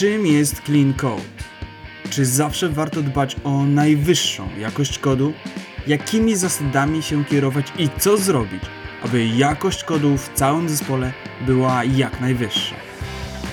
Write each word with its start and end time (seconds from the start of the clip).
Czym 0.00 0.26
jest 0.26 0.62
clean 0.62 0.94
code? 0.94 1.22
Czy 2.10 2.26
zawsze 2.26 2.68
warto 2.68 3.02
dbać 3.02 3.36
o 3.44 3.64
najwyższą 3.64 4.48
jakość 4.58 4.98
kodu? 4.98 5.32
Jakimi 5.86 6.36
zasadami 6.36 7.02
się 7.02 7.24
kierować 7.24 7.66
i 7.78 7.88
co 7.98 8.16
zrobić, 8.16 8.62
aby 9.04 9.26
jakość 9.26 9.84
kodu 9.84 10.18
w 10.18 10.30
całym 10.34 10.68
zespole 10.68 11.12
była 11.46 11.84
jak 11.84 12.20
najwyższa? 12.20 12.74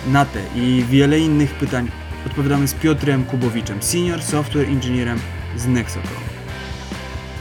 Na 0.08 0.26
te 0.26 0.40
i 0.56 0.86
wiele 0.90 1.20
innych 1.20 1.54
pytań 1.54 1.92
odpowiadamy 2.26 2.68
z 2.68 2.74
Piotrem 2.74 3.26
Kubowiczem, 3.26 3.84
Senior 3.84 4.24
Software 4.24 4.70
Engineerem 4.70 5.20
z 5.58 5.68
Nexocode. 5.68 6.16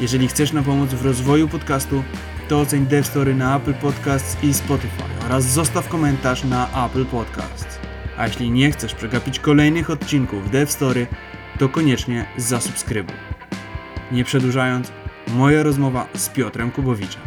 Jeżeli 0.00 0.29
chcesz 0.29 0.52
nam 0.52 0.64
pomóc 0.64 0.91
w 0.91 1.04
rozwoju 1.04 1.48
podcastu, 1.48 2.02
to 2.48 2.61
oceń 2.61 2.86
DevStory 2.86 3.34
na 3.34 3.57
Apple 3.57 3.75
Podcasts 3.75 4.45
i 4.45 4.54
Spotify 4.54 5.04
oraz 5.27 5.45
zostaw 5.45 5.88
komentarz 5.88 6.45
na 6.45 6.86
Apple 6.86 7.04
Podcasts. 7.04 7.86
A 8.17 8.27
jeśli 8.27 8.51
nie 8.51 8.71
chcesz 8.73 8.95
przegapić 8.95 9.39
kolejnych 9.39 9.91
odcinków 9.91 10.51
DevStory, 10.51 11.07
to 11.59 11.69
koniecznie 11.69 12.27
zasubskrybuj. 12.37 13.16
Nie 14.12 14.24
przedłużając, 14.24 14.93
moja 15.29 15.62
rozmowa 15.62 16.07
z 16.15 16.29
Piotrem 16.29 16.71
Kubowiczem. 16.71 17.23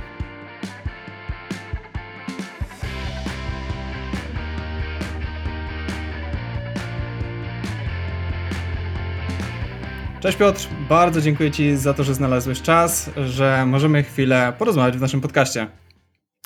Cześć 10.20 10.38
Piotr, 10.38 10.68
bardzo 10.90 11.22
dziękuję 11.22 11.52
Ci 11.52 11.78
za 11.78 11.94
to, 11.94 12.04
że 12.04 12.14
znalazłeś 12.14 12.62
czas, 12.62 13.10
że 13.26 13.66
możemy 13.66 14.04
chwilę 14.04 14.54
porozmawiać 14.58 14.98
w 14.98 15.02
naszym 15.02 15.22
podcaście. 15.22 15.68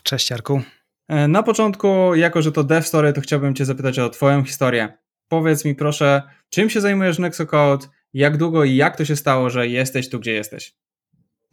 Cześć 0.03 0.29
Jarku. 0.29 0.61
E, 1.07 1.27
na 1.27 1.43
początku, 1.43 2.15
jako 2.15 2.41
że 2.41 2.51
to 2.51 2.63
Dev 2.63 2.87
Story, 2.87 3.13
to 3.13 3.21
chciałbym 3.21 3.55
Cię 3.55 3.65
zapytać 3.65 3.99
o 3.99 4.09
Twoją 4.09 4.43
historię. 4.43 4.97
Powiedz 5.27 5.65
mi 5.65 5.75
proszę, 5.75 6.21
czym 6.49 6.69
się 6.69 6.81
zajmujesz 6.81 7.17
w 7.17 7.19
Nexocode, 7.19 7.87
jak 8.13 8.37
długo 8.37 8.63
i 8.63 8.75
jak 8.75 8.97
to 8.97 9.05
się 9.05 9.15
stało, 9.15 9.49
że 9.49 9.67
jesteś 9.67 10.09
tu, 10.09 10.19
gdzie 10.19 10.33
jesteś? 10.33 10.75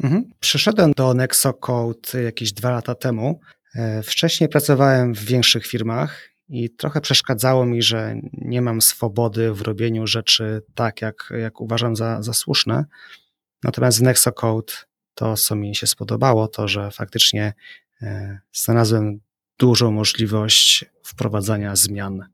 Mhm. 0.03 0.31
Przyszedłem 0.41 0.93
do 0.97 1.15
Nexocode 1.15 2.23
jakieś 2.25 2.53
dwa 2.53 2.71
lata 2.71 2.95
temu. 2.95 3.41
E, 3.75 4.03
wcześniej 4.03 4.49
pracowałem 4.49 5.15
w 5.15 5.25
większych 5.25 5.67
firmach 5.67 6.31
i 6.49 6.71
trochę 6.71 7.01
przeszkadzało 7.01 7.67
mi, 7.67 7.83
że 7.83 8.15
nie 8.33 8.63
mam 8.63 8.81
swobody 8.81 9.53
w 9.53 9.63
robieniu 9.63 10.07
rzeczy 10.07 10.63
tak, 10.75 11.03
jak, 11.03 11.33
jak 11.41 11.61
uważam 11.61 11.97
za, 11.97 12.23
za 12.23 12.33
słuszne. 12.33 12.85
Natomiast 13.65 13.99
w 13.99 14.03
Nexocode 14.03 14.73
to, 15.15 15.37
co 15.37 15.57
mi 15.57 15.77
się 15.77 15.87
spodobało, 15.87 16.49
to 16.49 16.69
że 16.69 16.91
faktycznie 16.91 17.53
e, 18.03 18.39
znalazłem 18.53 19.21
dużą 19.61 19.91
możliwość 19.91 20.85
wprowadzania 21.03 21.77
zmian. 21.77 22.29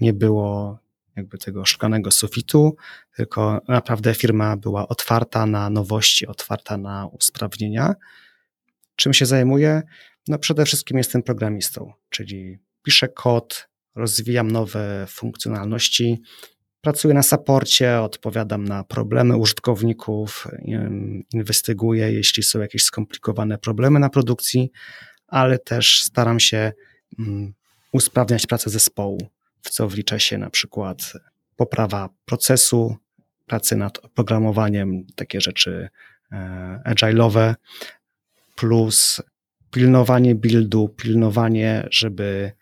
Nie 0.00 0.12
było 0.12 0.78
jakby 1.16 1.38
tego 1.38 1.64
szklanego 1.64 2.10
sufitu, 2.10 2.76
tylko 3.16 3.60
naprawdę 3.68 4.14
firma 4.14 4.56
była 4.56 4.88
otwarta 4.88 5.46
na 5.46 5.70
nowości, 5.70 6.26
otwarta 6.26 6.76
na 6.76 7.06
usprawnienia. 7.06 7.94
Czym 8.96 9.14
się 9.14 9.26
zajmuję? 9.26 9.82
No 10.28 10.38
przede 10.38 10.64
wszystkim 10.64 10.98
jestem 10.98 11.22
programistą, 11.22 11.92
czyli 12.10 12.58
piszę 12.82 13.08
kod, 13.08 13.68
rozwijam 13.94 14.50
nowe 14.50 15.06
funkcjonalności, 15.08 16.22
pracuję 16.80 17.14
na 17.14 17.22
saporcie, 17.22 18.00
odpowiadam 18.00 18.64
na 18.64 18.84
problemy 18.84 19.36
użytkowników, 19.36 20.48
inwestyguję, 21.34 22.12
jeśli 22.12 22.42
są 22.42 22.60
jakieś 22.60 22.84
skomplikowane 22.84 23.58
problemy 23.58 24.00
na 24.00 24.10
produkcji, 24.10 24.72
ale 25.34 25.58
też 25.58 26.02
staram 26.02 26.40
się 26.40 26.72
mm, 27.18 27.54
usprawniać 27.92 28.46
pracę 28.46 28.70
zespołu, 28.70 29.28
w 29.62 29.70
co 29.70 29.88
wlicza 29.88 30.18
się 30.18 30.38
na 30.38 30.50
przykład 30.50 31.12
poprawa 31.56 32.08
procesu, 32.24 32.96
pracy 33.46 33.76
nad 33.76 33.98
oprogramowaniem, 33.98 35.06
takie 35.16 35.40
rzeczy 35.40 35.88
e, 36.32 36.82
agile'owe, 36.86 37.54
plus 38.54 39.22
pilnowanie 39.70 40.34
buildu, 40.34 40.88
pilnowanie, 40.88 41.88
żeby 41.90 42.52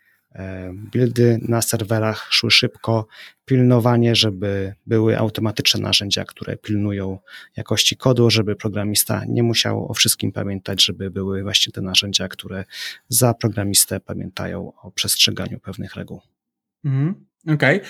buildy 0.73 1.39
na 1.41 1.61
serwerach 1.61 2.27
szły 2.29 2.51
szybko, 2.51 3.07
pilnowanie, 3.45 4.15
żeby 4.15 4.73
były 4.85 5.17
automatyczne 5.17 5.81
narzędzia, 5.81 6.25
które 6.25 6.57
pilnują 6.57 7.19
jakości 7.57 7.97
kodu, 7.97 8.29
żeby 8.29 8.55
programista 8.55 9.21
nie 9.27 9.43
musiał 9.43 9.91
o 9.91 9.93
wszystkim 9.93 10.31
pamiętać, 10.31 10.85
żeby 10.85 11.11
były 11.11 11.43
właśnie 11.43 11.73
te 11.73 11.81
narzędzia, 11.81 12.27
które 12.27 12.65
za 13.07 13.33
programistę 13.33 13.99
pamiętają 13.99 14.73
o 14.81 14.91
przestrzeganiu 14.91 15.59
pewnych 15.59 15.95
reguł. 15.95 16.21
Mhm. 16.85 17.25
Okej. 17.47 17.81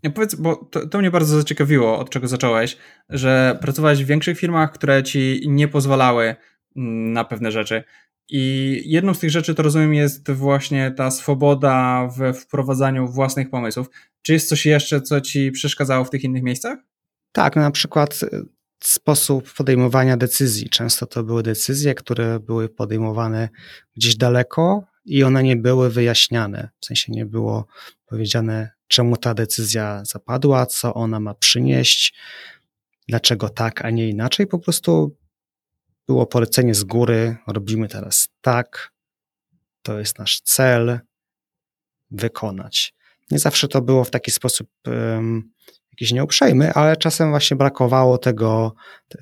Okay. 0.00 0.12
Powiedz, 0.12 0.34
bo 0.34 0.56
to, 0.56 0.86
to, 0.86 0.98
mnie 0.98 1.10
bardzo 1.10 1.36
zaciekawiło, 1.36 1.98
od 1.98 2.10
czego 2.10 2.28
zacząłeś, 2.28 2.76
że 3.08 3.58
pracowałeś 3.60 4.04
w 4.04 4.06
większych 4.06 4.38
firmach, 4.38 4.72
które 4.72 5.02
ci 5.02 5.42
nie 5.46 5.68
pozwalały 5.68 6.36
mm, 6.76 7.12
na 7.12 7.24
pewne 7.24 7.52
rzeczy. 7.52 7.84
I 8.28 8.82
jedną 8.84 9.14
z 9.14 9.18
tych 9.18 9.30
rzeczy, 9.30 9.54
to 9.54 9.62
rozumiem, 9.62 9.94
jest 9.94 10.30
właśnie 10.30 10.90
ta 10.96 11.10
swoboda 11.10 12.08
we 12.16 12.34
wprowadzaniu 12.34 13.08
własnych 13.08 13.50
pomysłów. 13.50 13.86
Czy 14.22 14.32
jest 14.32 14.48
coś 14.48 14.66
jeszcze, 14.66 15.00
co 15.00 15.20
ci 15.20 15.50
przeszkadzało 15.50 16.04
w 16.04 16.10
tych 16.10 16.24
innych 16.24 16.42
miejscach? 16.42 16.78
Tak, 17.32 17.56
no 17.56 17.62
na 17.62 17.70
przykład 17.70 18.22
y, 18.22 18.42
sposób 18.84 19.52
podejmowania 19.52 20.16
decyzji. 20.16 20.70
Często 20.70 21.06
to 21.06 21.24
były 21.24 21.42
decyzje, 21.42 21.94
które 21.94 22.40
były 22.40 22.68
podejmowane 22.68 23.48
gdzieś 23.96 24.16
daleko 24.16 24.84
i 25.04 25.24
one 25.24 25.42
nie 25.42 25.56
były 25.56 25.90
wyjaśniane. 25.90 26.68
W 26.80 26.86
sensie 26.86 27.12
nie 27.12 27.26
było 27.26 27.66
powiedziane, 28.06 28.70
czemu 28.88 29.16
ta 29.16 29.34
decyzja 29.34 30.02
zapadła, 30.04 30.66
co 30.66 30.94
ona 30.94 31.20
ma 31.20 31.34
przynieść, 31.34 32.14
dlaczego 33.08 33.48
tak, 33.48 33.84
a 33.84 33.90
nie 33.90 34.08
inaczej. 34.08 34.46
Po 34.46 34.58
prostu 34.58 35.16
było 36.06 36.26
polecenie 36.26 36.74
z 36.74 36.84
góry, 36.84 37.36
robimy 37.46 37.88
teraz 37.88 38.28
tak, 38.40 38.92
to 39.82 39.98
jest 39.98 40.18
nasz 40.18 40.40
cel, 40.40 41.00
wykonać. 42.10 42.94
Nie 43.30 43.38
zawsze 43.38 43.68
to 43.68 43.82
było 43.82 44.04
w 44.04 44.10
taki 44.10 44.30
sposób 44.30 44.68
um, 44.86 45.52
jakiś 45.90 46.12
nieuprzejmy, 46.12 46.72
ale 46.72 46.96
czasem 46.96 47.30
właśnie 47.30 47.56
brakowało 47.56 48.18
tego 48.18 48.74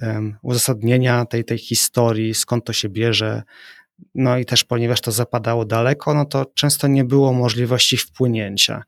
um, 0.03 0.39
uzasadnienia 0.43 1.25
tej, 1.25 1.45
tej 1.45 1.59
historii, 1.59 2.35
skąd 2.35 2.65
to 2.65 2.73
się 2.73 2.89
bierze. 2.89 3.43
No 4.15 4.39
i 4.39 4.45
też 4.45 4.65
ponieważ 4.65 5.01
to 5.01 5.13
zapadało 5.13 5.65
daleko, 5.65 6.15
no 6.15 6.25
to 6.25 6.47
często 6.55 6.87
nie 6.87 7.05
było 7.05 7.33
możliwości 7.33 7.97
wpłynięcia. 7.97 8.83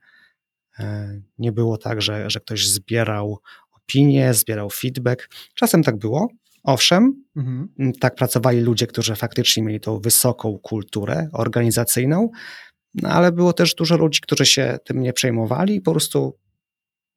E, 0.79 1.21
nie 1.39 1.53
było 1.53 1.79
tak, 1.79 2.03
że, 2.03 2.31
że 2.31 2.41
ktoś 2.41 2.69
zbierał 2.69 3.39
opinie, 3.73 4.35
zbierał 4.35 4.71
feedback. 4.71 5.29
Czasem 5.55 5.83
tak 5.83 5.97
było, 5.97 6.29
Owszem, 6.63 7.25
mhm. 7.37 7.69
tak 8.01 8.15
pracowali 8.15 8.61
ludzie, 8.61 8.87
którzy 8.87 9.17
faktycznie 9.17 9.63
mieli 9.63 9.81
tą 9.81 9.99
wysoką 9.99 10.59
kulturę 10.59 11.29
organizacyjną, 11.33 12.31
no 12.95 13.09
ale 13.09 13.33
było 13.33 13.53
też 13.53 13.75
dużo 13.75 13.97
ludzi, 13.97 14.21
którzy 14.21 14.47
się 14.47 14.79
tym 14.85 15.01
nie 15.01 15.13
przejmowali 15.13 15.75
i 15.75 15.81
po 15.81 15.91
prostu 15.91 16.39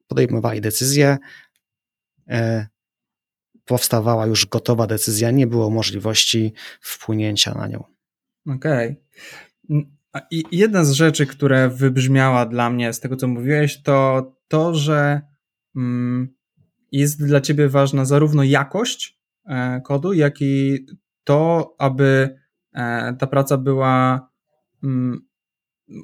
podejmowali 0.06 0.60
decyzje. 0.60 1.18
E, 2.28 2.66
powstawała 3.64 4.26
już 4.26 4.46
gotowa 4.46 4.86
decyzja, 4.86 5.30
nie 5.30 5.46
było 5.46 5.70
możliwości 5.70 6.52
wpłynięcia 6.80 7.54
na 7.54 7.66
nią. 7.66 7.84
Okej. 8.46 9.02
Okay. 9.70 9.86
I 10.30 10.44
jedna 10.52 10.84
z 10.84 10.92
rzeczy, 10.92 11.26
która 11.26 11.68
wybrzmiała 11.68 12.46
dla 12.46 12.70
mnie 12.70 12.92
z 12.92 13.00
tego, 13.00 13.16
co 13.16 13.28
mówiłeś, 13.28 13.82
to 13.82 14.22
to, 14.48 14.74
że 14.74 15.20
mm, 15.76 16.36
jest 16.92 17.26
dla 17.26 17.40
ciebie 17.40 17.68
ważna 17.68 18.04
zarówno 18.04 18.42
jakość, 18.42 19.15
kodu, 19.84 20.12
jak 20.12 20.40
i 20.40 20.86
to, 21.24 21.74
aby 21.78 22.38
e, 22.74 23.16
ta 23.18 23.26
praca 23.26 23.58
była 23.58 24.28
mm, 24.84 25.26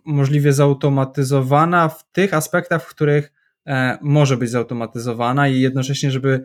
możliwie 0.06 0.52
zautomatyzowana 0.52 1.88
w 1.88 2.12
tych 2.12 2.34
aspektach, 2.34 2.82
w 2.82 2.88
których 2.88 3.32
e, 3.66 3.98
może 4.02 4.36
być 4.36 4.50
zautomatyzowana 4.50 5.48
i 5.48 5.60
jednocześnie, 5.60 6.10
żeby 6.10 6.42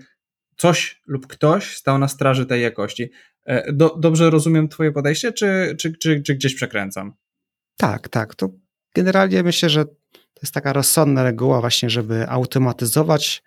coś 0.58 1.02
lub 1.08 1.28
ktoś 1.28 1.78
stał 1.78 1.98
na 1.98 2.08
straży 2.08 2.46
tej 2.46 2.62
jakości. 2.62 3.12
Do, 3.74 3.96
dobrze 4.00 4.30
rozumiem 4.30 4.68
Twoje 4.68 4.92
podejście, 4.92 5.34
czy, 5.34 5.76
czy, 5.80 5.98
czy, 5.98 6.22
czy 6.22 6.36
gdzieś 6.36 6.56
przekręcam? 6.56 7.14
Tak, 7.78 8.10
tak. 8.10 8.36
To 8.36 8.50
generalnie 8.96 9.44
myślę, 9.44 9.70
że 9.70 9.86
to 9.86 10.42
jest 10.42 10.54
taka 10.54 10.74
rozsądna 10.74 11.24
reguła, 11.24 11.62
właśnie, 11.62 11.90
żeby 11.90 12.30
automatyzować 12.30 13.44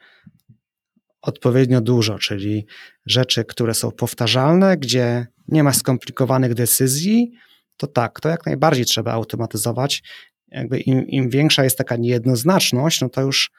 odpowiednio 1.22 1.80
dużo, 1.80 2.18
czyli 2.18 2.66
rzeczy, 3.06 3.44
które 3.44 3.74
są 3.74 3.90
powtarzalne, 3.90 4.76
gdzie 4.76 5.26
nie 5.48 5.62
ma 5.62 5.72
skomplikowanych 5.72 6.54
decyzji, 6.54 7.32
to 7.76 7.86
tak, 7.86 8.20
to 8.20 8.28
jak 8.28 8.46
najbardziej 8.46 8.84
trzeba 8.84 9.12
automatyzować. 9.12 10.02
Jakby 10.48 10.80
im, 10.80 11.06
im 11.08 11.30
większa 11.30 11.64
jest 11.64 11.78
taka 11.78 11.96
niejednoznaczność, 11.96 13.00
no 13.00 13.08
to 13.08 13.20
już 13.20 13.50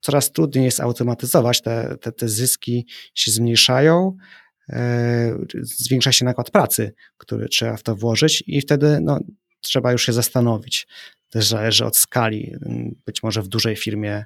coraz 0.00 0.32
trudniej 0.32 0.64
jest 0.64 0.80
automatyzować, 0.80 1.62
te, 1.62 1.96
te, 2.00 2.12
te 2.12 2.28
zyski 2.28 2.86
się 3.14 3.30
zmniejszają, 3.30 4.16
e, 4.68 5.36
zwiększa 5.54 6.12
się 6.12 6.24
nakład 6.24 6.50
pracy, 6.50 6.94
który 7.16 7.48
trzeba 7.48 7.76
w 7.76 7.82
to 7.82 7.96
włożyć 7.96 8.44
i 8.46 8.60
wtedy 8.60 8.98
no, 9.00 9.20
trzeba 9.60 9.92
już 9.92 10.06
się 10.06 10.12
zastanowić. 10.12 10.86
Też 11.30 11.48
zależy 11.48 11.84
od 11.84 11.96
skali. 11.96 12.54
Być 13.06 13.22
może 13.22 13.42
w 13.42 13.48
dużej 13.48 13.76
firmie 13.76 14.24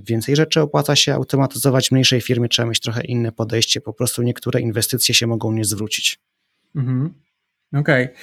więcej 0.00 0.36
rzeczy 0.36 0.60
opłaca 0.60 0.96
się 0.96 1.14
automatyzować, 1.14 1.88
w 1.88 1.92
mniejszej 1.92 2.20
firmie 2.20 2.48
trzeba 2.48 2.68
mieć 2.68 2.80
trochę 2.80 3.04
inne 3.04 3.32
podejście, 3.32 3.80
po 3.80 3.92
prostu 3.92 4.22
niektóre 4.22 4.60
inwestycje 4.60 5.14
się 5.14 5.26
mogą 5.26 5.52
nie 5.52 5.64
zwrócić. 5.64 6.18
Mhm. 6.76 7.14
Okej. 7.72 8.04
Okay. 8.04 8.16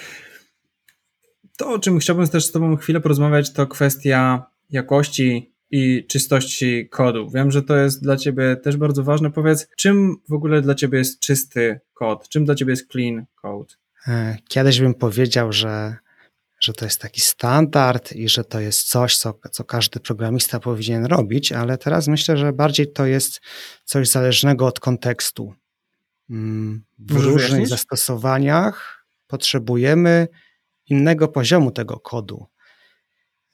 To, 1.57 1.69
o 1.69 1.79
czym 1.79 1.99
chciałbym 1.99 2.27
też 2.27 2.45
z 2.45 2.51
Tobą 2.51 2.75
chwilę 2.75 3.01
porozmawiać, 3.01 3.53
to 3.53 3.67
kwestia 3.67 4.45
jakości 4.69 5.53
i 5.71 6.05
czystości 6.07 6.89
kodu. 6.89 7.29
Wiem, 7.29 7.51
że 7.51 7.63
to 7.63 7.75
jest 7.75 8.03
dla 8.03 8.17
Ciebie 8.17 8.55
też 8.55 8.77
bardzo 8.77 9.03
ważne. 9.03 9.31
Powiedz, 9.31 9.67
czym 9.77 10.15
w 10.29 10.33
ogóle 10.33 10.61
dla 10.61 10.75
Ciebie 10.75 10.97
jest 10.97 11.19
czysty 11.19 11.79
kod? 11.93 12.29
Czym 12.29 12.45
dla 12.45 12.55
Ciebie 12.55 12.71
jest 12.71 12.91
clean 12.91 13.25
code? 13.41 13.73
E, 14.07 14.37
kiedyś 14.47 14.79
bym 14.79 14.93
powiedział, 14.93 15.51
że, 15.51 15.95
że 16.59 16.73
to 16.73 16.85
jest 16.85 17.01
taki 17.01 17.21
standard 17.21 18.11
i 18.11 18.29
że 18.29 18.43
to 18.43 18.59
jest 18.59 18.89
coś, 18.89 19.17
co, 19.17 19.39
co 19.51 19.63
każdy 19.63 19.99
programista 19.99 20.59
powinien 20.59 21.05
robić, 21.05 21.51
ale 21.51 21.77
teraz 21.77 22.07
myślę, 22.07 22.37
że 22.37 22.53
bardziej 22.53 22.91
to 22.91 23.05
jest 23.05 23.41
coś 23.83 24.09
zależnego 24.09 24.65
od 24.65 24.79
kontekstu. 24.79 25.53
Mm, 26.29 26.83
w 26.99 27.13
Możesz 27.13 27.25
różnych 27.25 27.49
wyjaśnić? 27.49 27.69
zastosowaniach 27.69 29.05
potrzebujemy 29.27 30.27
innego 30.89 31.27
poziomu 31.27 31.71
tego 31.71 31.99
kodu. 31.99 32.45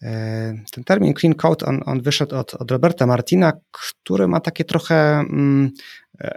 E, 0.02 0.54
ten 0.72 0.84
termin 0.84 1.14
clean 1.14 1.36
code, 1.36 1.66
on, 1.66 1.82
on 1.86 2.02
wyszedł 2.02 2.36
od, 2.36 2.54
od, 2.54 2.72
Roberta 2.72 3.06
Martina, 3.06 3.54
który 3.72 4.28
ma 4.28 4.40
takie 4.40 4.66
trochę 4.66 5.20
mm, 5.20 5.72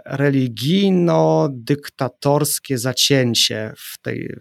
religijno-dyktatorskie 0.05 2.77
zacięcie 2.77 3.73
w 3.77 3.97
tej, 3.97 4.35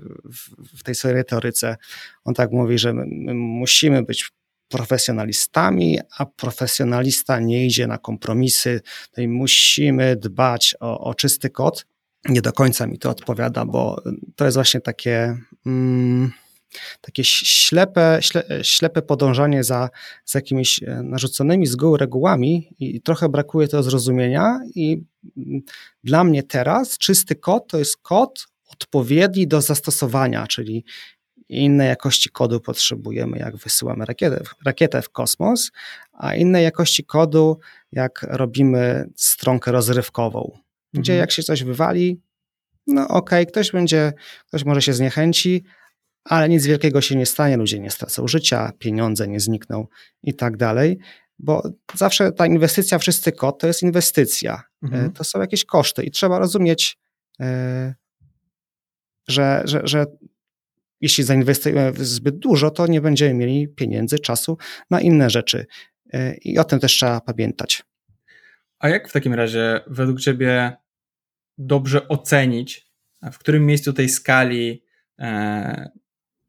w, 0.78 0.82
tej 0.82 0.94
swojej 0.94 1.16
retoryce. 1.16 1.76
On 2.24 2.34
tak 2.34 2.52
mówi, 2.52 2.78
że 2.78 2.92
my, 2.92 3.04
my 3.06 3.34
musimy 3.34 4.02
być 4.02 4.30
profesjonalistami, 4.68 5.98
a 6.18 6.26
profesjonalista 6.26 7.40
nie 7.40 7.66
idzie 7.66 7.86
na 7.86 7.98
kompromisy, 7.98 8.80
tutaj 9.08 9.28
musimy 9.28 10.16
dbać 10.16 10.74
o, 10.80 11.00
o 11.00 11.14
czysty 11.14 11.50
kod. 11.50 11.86
Nie 12.28 12.42
do 12.42 12.52
końca 12.52 12.86
mi 12.86 12.98
to 12.98 13.10
odpowiada, 13.10 13.64
bo 13.64 14.02
to 14.36 14.44
jest 14.44 14.56
właśnie 14.56 14.80
takie... 14.80 15.36
Mm, 15.66 16.32
takie 17.00 17.24
ślepe, 17.24 18.18
śle, 18.20 18.44
ślepe 18.62 19.02
podążanie 19.02 19.64
za, 19.64 19.90
za 20.24 20.38
jakimiś 20.38 20.82
e, 20.82 21.02
narzuconymi 21.02 21.66
z 21.66 21.76
góry 21.76 22.00
regułami 22.00 22.74
i 22.78 23.00
trochę 23.00 23.28
brakuje 23.28 23.68
tego 23.68 23.82
zrozumienia 23.82 24.60
i 24.74 25.02
mm, 25.36 25.62
dla 26.04 26.24
mnie 26.24 26.42
teraz 26.42 26.98
czysty 26.98 27.34
kod 27.34 27.68
to 27.68 27.78
jest 27.78 27.96
kod 27.96 28.46
odpowiedni 28.66 29.48
do 29.48 29.60
zastosowania, 29.60 30.46
czyli 30.46 30.84
innej 31.48 31.88
jakości 31.88 32.30
kodu 32.30 32.60
potrzebujemy, 32.60 33.38
jak 33.38 33.56
wysyłamy 33.56 34.04
rakietę, 34.04 34.42
rakietę 34.66 35.02
w 35.02 35.10
kosmos, 35.10 35.70
a 36.12 36.34
innej 36.34 36.64
jakości 36.64 37.04
kodu, 37.04 37.58
jak 37.92 38.26
robimy 38.30 39.08
stronkę 39.16 39.72
rozrywkową, 39.72 40.58
gdzie 40.92 41.12
mhm. 41.12 41.20
jak 41.20 41.30
się 41.30 41.42
coś 41.42 41.64
wywali, 41.64 42.20
no 42.86 43.08
okej, 43.08 43.42
okay, 43.42 43.46
ktoś 43.46 43.72
będzie, 43.72 44.12
ktoś 44.48 44.64
może 44.64 44.82
się 44.82 44.92
zniechęci, 44.92 45.64
ale 46.24 46.48
nic 46.48 46.66
wielkiego 46.66 47.00
się 47.00 47.16
nie 47.16 47.26
stanie, 47.26 47.56
ludzie 47.56 47.80
nie 47.80 47.90
stracą 47.90 48.28
życia, 48.28 48.72
pieniądze 48.78 49.28
nie 49.28 49.40
znikną 49.40 49.86
i 50.22 50.34
tak 50.34 50.56
dalej, 50.56 50.98
bo 51.38 51.70
zawsze 51.94 52.32
ta 52.32 52.46
inwestycja 52.46 52.98
w 52.98 53.02
czysty 53.02 53.32
kod 53.32 53.60
to 53.60 53.66
jest 53.66 53.82
inwestycja. 53.82 54.54
E, 54.54 54.86
mhm. 54.86 55.12
To 55.12 55.24
są 55.24 55.40
jakieś 55.40 55.64
koszty 55.64 56.02
i 56.02 56.10
trzeba 56.10 56.38
rozumieć, 56.38 56.98
e, 57.40 57.94
że, 59.28 59.62
że, 59.64 59.80
że 59.84 60.06
jeśli 61.00 61.24
zainwestujemy 61.24 62.04
zbyt 62.04 62.38
dużo, 62.38 62.70
to 62.70 62.86
nie 62.86 63.00
będziemy 63.00 63.34
mieli 63.34 63.68
pieniędzy, 63.68 64.18
czasu 64.18 64.58
na 64.90 65.00
inne 65.00 65.30
rzeczy. 65.30 65.66
E, 66.12 66.34
I 66.34 66.58
o 66.58 66.64
tym 66.64 66.80
też 66.80 66.92
trzeba 66.92 67.20
pamiętać. 67.20 67.82
A 68.78 68.88
jak 68.88 69.08
w 69.08 69.12
takim 69.12 69.34
razie 69.34 69.80
według 69.86 70.20
Ciebie 70.20 70.76
dobrze 71.58 72.08
ocenić, 72.08 72.86
w 73.32 73.38
którym 73.38 73.66
miejscu 73.66 73.92
tej 73.92 74.08
skali 74.08 74.84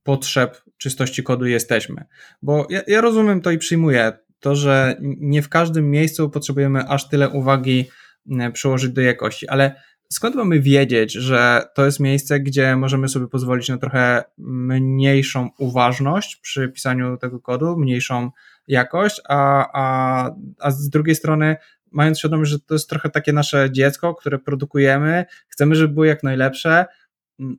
potrzeb 0.06 0.62
czystości 0.78 1.24
kodu 1.24 1.46
jesteśmy. 1.46 2.06
Bo 2.42 2.68
ja, 2.70 2.82
ja 2.88 3.02
rozumiem 3.02 3.42
to 3.42 3.52
i 3.52 3.58
przyjmuję 3.58 4.12
to, 4.40 4.56
że 4.56 4.96
nie 5.02 5.42
w 5.42 5.50
każdym 5.50 5.92
miejscu 5.92 6.30
potrzebujemy 6.30 6.88
aż 6.88 7.10
tyle 7.10 7.30
uwagi 7.30 7.86
mm, 8.32 8.52
przyłożyć 8.52 8.92
do 8.92 9.02
jakości, 9.02 9.48
ale 9.48 9.82
skąd 10.10 10.36
mamy 10.36 10.60
wiedzieć, 10.60 11.14
że 11.14 11.64
to 11.76 11.86
jest 11.86 12.00
miejsce, 12.00 12.40
gdzie 12.40 12.76
możemy 12.76 13.10
sobie 13.10 13.28
pozwolić 13.28 13.70
na 13.70 13.78
trochę 13.78 14.24
mniejszą 14.38 15.50
uważność 15.60 16.36
przy 16.36 16.70
pisaniu 16.70 17.18
tego 17.18 17.40
kodu, 17.40 17.78
mniejszą 17.78 18.32
jakość, 18.68 19.22
a, 19.30 19.70
a, 19.74 20.32
a 20.60 20.72
z 20.72 20.90
drugiej 20.90 21.16
strony 21.16 21.56
mając 21.92 22.20
świadomość, 22.20 22.52
że 22.52 22.60
to 22.60 22.76
jest 22.76 22.90
trochę 22.90 23.10
takie 23.10 23.34
nasze 23.34 23.72
dziecko, 23.72 24.16
które 24.16 24.40
produkujemy, 24.40 25.26
chcemy, 25.48 25.76
żeby 25.76 25.94
było 25.94 26.06
jak 26.06 26.24
najlepsze, 26.24 26.86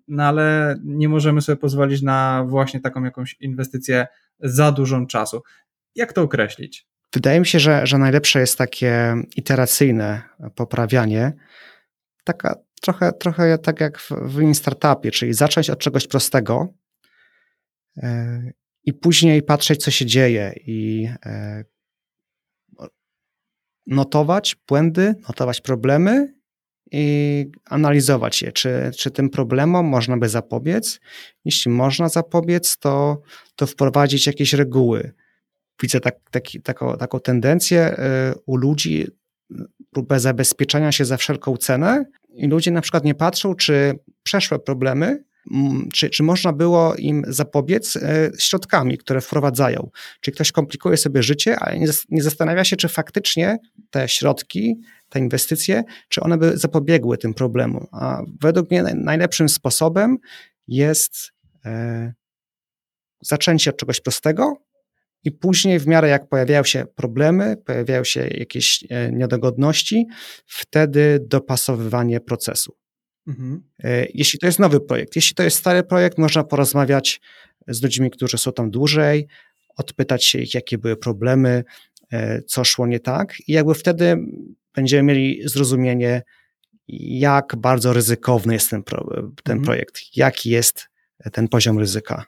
no 0.09 0.23
ale 0.23 0.77
nie 0.85 1.09
możemy 1.09 1.43
sobie 1.43 1.57
pozwolić 1.57 2.03
na 2.03 2.45
właśnie 2.49 2.81
taką 2.81 3.05
jakąś 3.05 3.37
inwestycję 3.41 4.07
za 4.41 4.73
dużą 4.73 5.07
czasu. 5.07 5.43
Jak 5.95 6.13
to 6.13 6.23
określić? 6.23 6.87
Wydaje 7.15 7.41
mi 7.41 7.47
się, 7.47 7.61
że, 7.61 7.87
że 7.87 7.99
najlepsze 7.99 8.41
jest 8.41 8.59
takie 8.59 9.15
iteracyjne 9.37 10.23
poprawianie. 10.55 11.33
Taka 12.25 12.55
trochę, 12.83 13.13
trochę 13.13 13.59
tak 13.59 13.81
jak 13.81 13.99
w, 13.99 14.11
w 14.11 14.55
startupie, 14.55 15.11
czyli 15.11 15.35
zacząć 15.35 15.71
od 15.71 15.79
czegoś 15.79 16.07
prostego 16.07 16.75
yy, 17.97 18.03
i 18.85 18.93
później 18.93 19.43
patrzeć, 19.43 19.85
co 19.85 19.91
się 19.91 20.07
dzieje 20.07 20.53
i 20.67 21.03
yy, 21.03 21.65
notować 23.87 24.57
błędy, 24.69 25.15
notować 25.29 25.61
problemy 25.61 26.36
i 26.93 27.47
analizować 27.65 28.43
je, 28.43 28.53
czy, 28.53 28.91
czy 28.99 29.11
tym 29.11 29.31
problemom 29.31 29.87
można 29.87 30.17
by 30.17 30.29
zapobiec. 30.29 31.01
Jeśli 31.45 31.71
można 31.71 32.09
zapobiec, 32.09 32.79
to, 32.79 33.23
to 33.57 33.67
wprowadzić 33.67 34.27
jakieś 34.27 34.53
reguły. 34.53 35.13
Widzę 35.83 36.01
tak, 36.01 36.15
taki, 36.31 36.63
taką, 36.63 36.97
taką 36.97 37.21
tendencję 37.21 37.97
y, 38.33 38.39
u 38.47 38.57
ludzi, 38.57 39.07
próbę 39.91 40.21
zabezpieczenia 40.21 40.93
się 40.93 41.05
za 41.05 41.17
wszelką 41.17 41.57
cenę 41.57 42.05
i 42.35 42.47
ludzie 42.47 42.71
na 42.71 42.81
przykład 42.81 43.05
nie 43.05 43.15
patrzą, 43.15 43.55
czy 43.55 43.99
przeszłe 44.23 44.59
problemy 44.59 45.25
czy, 45.93 46.11
czy 46.11 46.23
można 46.23 46.53
było 46.53 46.95
im 46.95 47.25
zapobiec 47.29 47.97
e, 47.97 48.31
środkami, 48.39 48.99
które 48.99 49.21
wprowadzają. 49.21 49.91
Czy 50.21 50.33
ktoś 50.33 50.53
komplikuje 50.53 50.97
sobie 50.97 51.23
życie, 51.23 51.59
ale 51.59 51.79
nie, 51.79 51.87
nie 52.09 52.23
zastanawia 52.23 52.65
się, 52.65 52.77
czy 52.77 52.89
faktycznie 52.89 53.59
te 53.91 54.09
środki, 54.09 54.81
te 55.09 55.19
inwestycje, 55.19 55.83
czy 56.09 56.21
one 56.21 56.39
by 56.39 56.59
zapobiegły 56.59 57.19
tym 57.19 57.35
problemom. 57.35 57.87
A 57.93 58.23
według 58.41 58.71
mnie 58.71 58.83
najlepszym 58.83 59.49
sposobem 59.49 60.17
jest 60.69 61.33
e, 61.65 62.13
zaczęcie 63.21 63.71
od 63.71 63.77
czegoś 63.77 64.01
prostego, 64.01 64.67
i 65.25 65.33
później, 65.33 65.79
w 65.79 65.87
miarę 65.87 66.09
jak 66.09 66.29
pojawiają 66.29 66.65
się 66.65 66.87
problemy, 66.95 67.57
pojawiają 67.57 68.05
się 68.05 68.29
jakieś 68.29 68.85
e, 68.91 69.13
niedogodności, 69.13 70.07
wtedy 70.47 71.19
dopasowywanie 71.29 72.21
procesu. 72.21 72.77
Mhm. 73.27 73.63
E, 73.85 74.07
jeśli 74.15 74.39
to 74.39 74.47
jest 74.47 74.59
nowy 74.59 74.81
projekt, 74.81 75.17
jeśli 75.17 75.35
to 75.35 75.43
jest 75.43 75.57
stary 75.57 75.83
projekt, 75.83 76.19
można 76.19 76.45
porozmawiać 76.45 77.21
z 77.69 77.83
ludźmi, 77.83 78.11
którzy 78.11 78.39
są 78.39 78.53
tam 78.53 78.71
dłużej, 78.71 79.27
odpytać 79.77 80.25
się 80.25 80.39
ich, 80.39 80.55
jakie 80.55 80.79
były 80.79 80.97
problemy, 80.97 81.65
e, 82.13 82.43
co 82.43 82.65
szło 82.65 82.87
nie 82.87 83.01
tak, 83.01 83.49
i 83.49 83.53
jakby 83.53 83.75
wtedy 83.75 84.17
będziemy 84.75 85.03
mieli 85.03 85.41
zrozumienie, 85.45 86.23
jak 86.89 87.57
bardzo 87.57 87.93
ryzykowny 87.93 88.55
jest 88.55 88.71
ten, 88.71 88.83
pro, 88.83 89.07
ten 89.45 89.59
mhm. 89.59 89.63
projekt, 89.63 90.01
jaki 90.17 90.51
jest 90.51 90.89
ten 91.33 91.49
poziom 91.49 91.79
ryzyka. 91.79 92.25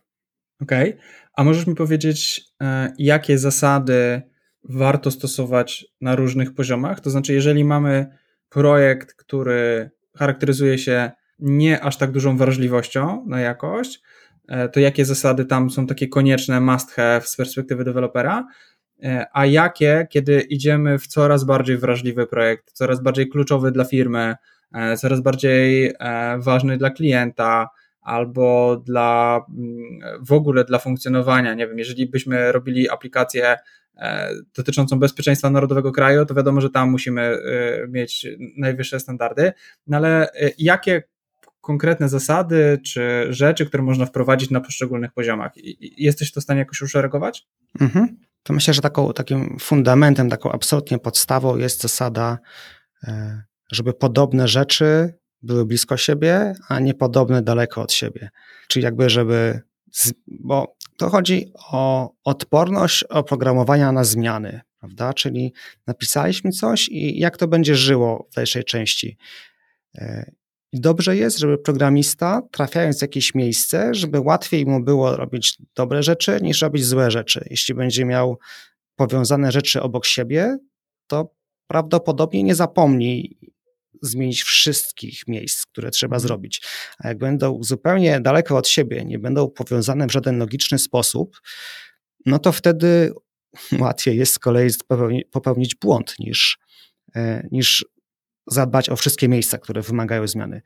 Okej, 0.60 0.90
okay. 0.90 1.02
a 1.34 1.44
możesz 1.44 1.66
mi 1.66 1.74
powiedzieć, 1.74 2.44
e, 2.62 2.92
jakie 2.98 3.38
zasady 3.38 4.22
warto 4.64 5.10
stosować 5.10 5.86
na 6.00 6.16
różnych 6.16 6.54
poziomach? 6.54 7.00
To 7.00 7.10
znaczy, 7.10 7.32
jeżeli 7.32 7.64
mamy 7.64 8.06
projekt, 8.48 9.14
który 9.14 9.90
charakteryzuje 10.18 10.78
się 10.78 11.10
nie 11.38 11.80
aż 11.80 11.96
tak 11.96 12.10
dużą 12.10 12.36
wrażliwością 12.36 13.24
na 13.26 13.40
jakość, 13.40 14.00
e, 14.48 14.68
to 14.68 14.80
jakie 14.80 15.04
zasady 15.04 15.44
tam 15.44 15.70
są 15.70 15.86
takie 15.86 16.08
konieczne, 16.08 16.60
must 16.60 16.92
have 16.92 17.20
z 17.20 17.36
perspektywy 17.36 17.84
dewelopera, 17.84 18.46
e, 19.02 19.26
a 19.32 19.46
jakie, 19.46 20.06
kiedy 20.10 20.40
idziemy 20.40 20.98
w 20.98 21.06
coraz 21.06 21.44
bardziej 21.44 21.78
wrażliwy 21.78 22.26
projekt, 22.26 22.72
coraz 22.72 23.02
bardziej 23.02 23.28
kluczowy 23.28 23.72
dla 23.72 23.84
firmy, 23.84 24.34
e, 24.74 24.96
coraz 24.96 25.20
bardziej 25.20 25.92
ważny 26.38 26.78
dla 26.78 26.90
klienta, 26.90 27.68
albo 28.08 28.76
dla 28.76 29.40
mm, 29.48 30.00
w 30.20 30.32
ogóle 30.32 30.64
dla 30.64 30.78
funkcjonowania. 30.78 31.54
Nie 31.54 31.66
wiem, 31.66 31.78
jeżeli 31.78 32.06
byśmy 32.06 32.52
robili 32.52 32.90
aplikację 32.90 33.56
dotyczącą 34.56 34.98
bezpieczeństwa 34.98 35.50
narodowego 35.50 35.92
kraju, 35.92 36.26
to 36.26 36.34
wiadomo, 36.34 36.60
że 36.60 36.70
tam 36.70 36.90
musimy 36.90 37.22
e, 37.22 37.38
mieć 37.88 38.26
najwyższe 38.56 39.00
standardy. 39.00 39.52
No 39.86 39.96
ale 39.96 40.32
e, 40.32 40.50
jakie 40.58 41.02
konkretne 41.60 42.08
zasady 42.08 42.78
czy 42.84 43.26
rzeczy, 43.30 43.66
które 43.66 43.82
można 43.82 44.06
wprowadzić 44.06 44.50
na 44.50 44.60
poszczególnych 44.60 45.12
poziomach? 45.12 45.52
Jesteś 45.80 46.32
to 46.32 46.40
w 46.40 46.44
stanie 46.44 46.58
jakoś 46.58 46.82
uszeregować? 46.82 47.46
Mhm. 47.80 48.16
to 48.42 48.52
myślę, 48.52 48.74
że 48.74 48.80
taką, 48.80 49.12
takim 49.12 49.56
fundamentem, 49.60 50.30
taką 50.30 50.52
absolutnie 50.52 50.98
podstawą 50.98 51.56
jest 51.56 51.82
zasada, 51.82 52.38
e, 53.04 53.42
żeby 53.72 53.92
podobne 53.92 54.48
rzeczy 54.48 55.14
były 55.42 55.66
blisko 55.66 55.96
siebie, 55.96 56.54
a 56.68 56.80
niepodobne 56.80 57.42
daleko 57.42 57.82
od 57.82 57.92
siebie. 57.92 58.30
Czyli 58.68 58.84
jakby, 58.84 59.10
żeby, 59.10 59.60
bo 60.26 60.76
to 60.98 61.10
chodzi 61.10 61.52
o 61.70 62.10
odporność 62.24 63.04
oprogramowania 63.04 63.92
na 63.92 64.04
zmiany, 64.04 64.60
prawda? 64.78 65.14
Czyli 65.14 65.52
napisaliśmy 65.86 66.50
coś 66.50 66.88
i 66.88 67.18
jak 67.18 67.36
to 67.36 67.48
będzie 67.48 67.74
żyło 67.74 68.28
w 68.32 68.34
dalszej 68.34 68.64
części. 68.64 69.16
E, 69.94 70.30
dobrze 70.72 71.16
jest, 71.16 71.38
żeby 71.38 71.58
programista, 71.58 72.42
trafiając 72.50 72.98
w 72.98 73.02
jakieś 73.02 73.34
miejsce, 73.34 73.94
żeby 73.94 74.20
łatwiej 74.20 74.66
mu 74.66 74.84
było 74.84 75.16
robić 75.16 75.58
dobre 75.74 76.02
rzeczy 76.02 76.38
niż 76.42 76.62
robić 76.62 76.84
złe 76.84 77.10
rzeczy. 77.10 77.46
Jeśli 77.50 77.74
będzie 77.74 78.04
miał 78.04 78.38
powiązane 78.96 79.52
rzeczy 79.52 79.82
obok 79.82 80.06
siebie, 80.06 80.58
to 81.06 81.34
prawdopodobnie 81.66 82.42
nie 82.42 82.54
zapomni 82.54 83.37
zmienić 84.02 84.42
wszystkich 84.42 85.28
miejsc, 85.28 85.66
które 85.66 85.90
trzeba 85.90 86.18
zrobić. 86.18 86.62
A 86.98 87.08
jak 87.08 87.18
będą 87.18 87.58
zupełnie 87.62 88.20
daleko 88.20 88.56
od 88.56 88.68
siebie, 88.68 89.04
nie 89.04 89.18
będą 89.18 89.50
powiązane 89.50 90.06
w 90.06 90.12
żaden 90.12 90.38
logiczny 90.38 90.78
sposób, 90.78 91.40
no 92.26 92.38
to 92.38 92.52
wtedy 92.52 93.12
łatwiej 93.80 94.18
jest 94.18 94.34
z 94.34 94.38
kolei 94.38 94.70
popełnić 95.30 95.74
błąd 95.74 96.14
niż, 96.18 96.58
e, 97.16 97.48
niż 97.52 97.84
zadbać 98.46 98.88
o 98.88 98.96
wszystkie 98.96 99.28
miejsca, 99.28 99.58
które 99.58 99.82
wymagają 99.82 100.26
zmiany. 100.26 100.62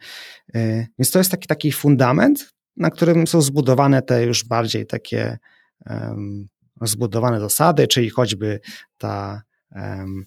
E, 0.55 0.87
więc 0.99 1.11
to 1.11 1.19
jest 1.19 1.31
taki, 1.31 1.47
taki 1.47 1.73
fundament, 1.73 2.53
na 2.77 2.91
którym 2.91 3.27
są 3.27 3.43
zbudowane 3.43 4.03
te 4.03 4.25
już 4.25 4.45
bardziej 4.45 4.87
takie 4.87 5.39
um, 5.87 6.49
zbudowane 6.83 7.41
zasady, 7.41 7.89
czyli 7.89 8.11
choćby 8.11 8.61
ta 8.99 9.43
um, 9.71 10.27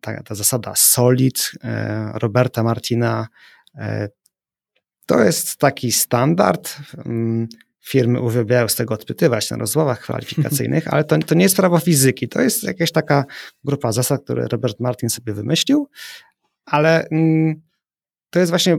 ta, 0.00 0.22
ta 0.22 0.34
zasada 0.34 0.72
solid 0.76 1.50
e, 1.64 2.12
Roberta 2.14 2.62
Martina 2.62 3.28
e, 3.74 4.08
to 5.06 5.24
jest 5.24 5.56
taki 5.56 5.92
standard. 5.92 6.76
Mm, 7.06 7.48
firmy 7.80 8.20
uwielbiają 8.20 8.68
z 8.68 8.74
tego 8.74 8.94
odpytywać 8.94 9.50
na 9.50 9.56
rozmowach 9.56 10.00
kwalifikacyjnych, 10.00 10.88
ale 10.92 11.04
to, 11.04 11.18
to 11.18 11.34
nie 11.34 11.42
jest 11.42 11.56
prawo 11.56 11.78
fizyki. 11.78 12.28
To 12.28 12.40
jest 12.40 12.62
jakaś 12.62 12.92
taka 12.92 13.24
grupa 13.64 13.92
zasad, 13.92 14.24
które 14.24 14.48
Robert 14.48 14.80
Martin 14.80 15.10
sobie 15.10 15.32
wymyślił, 15.32 15.88
ale 16.64 17.08
mm, 17.08 17.62
to 18.30 18.38
jest 18.38 18.50
właśnie 18.50 18.78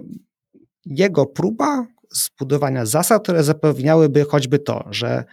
jego 0.85 1.25
próba 1.25 1.87
zbudowania 2.11 2.85
zasad, 2.85 3.23
które 3.23 3.43
zapewniałyby 3.43 4.25
choćby 4.25 4.59
to, 4.59 4.87
że 4.89 5.23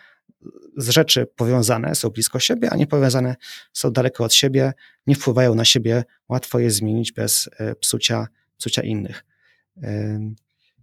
z 0.77 0.89
rzeczy 0.89 1.27
powiązane 1.37 1.95
są 1.95 2.11
blisko 2.11 2.41
siebie, 2.41 2.71
a 2.71 2.77
niepowiązane 2.77 3.37
są 3.73 3.91
daleko 3.91 4.25
od 4.25 4.35
siebie, 4.35 4.73
nie 5.07 5.15
wpływają 5.15 5.55
na 5.55 5.65
siebie, 5.65 6.05
łatwo 6.29 6.59
je 6.59 6.71
zmienić 6.71 7.13
bez 7.13 7.49
e, 7.59 7.75
psucia, 7.75 8.27
psucia 8.59 8.83
innych. 8.83 9.25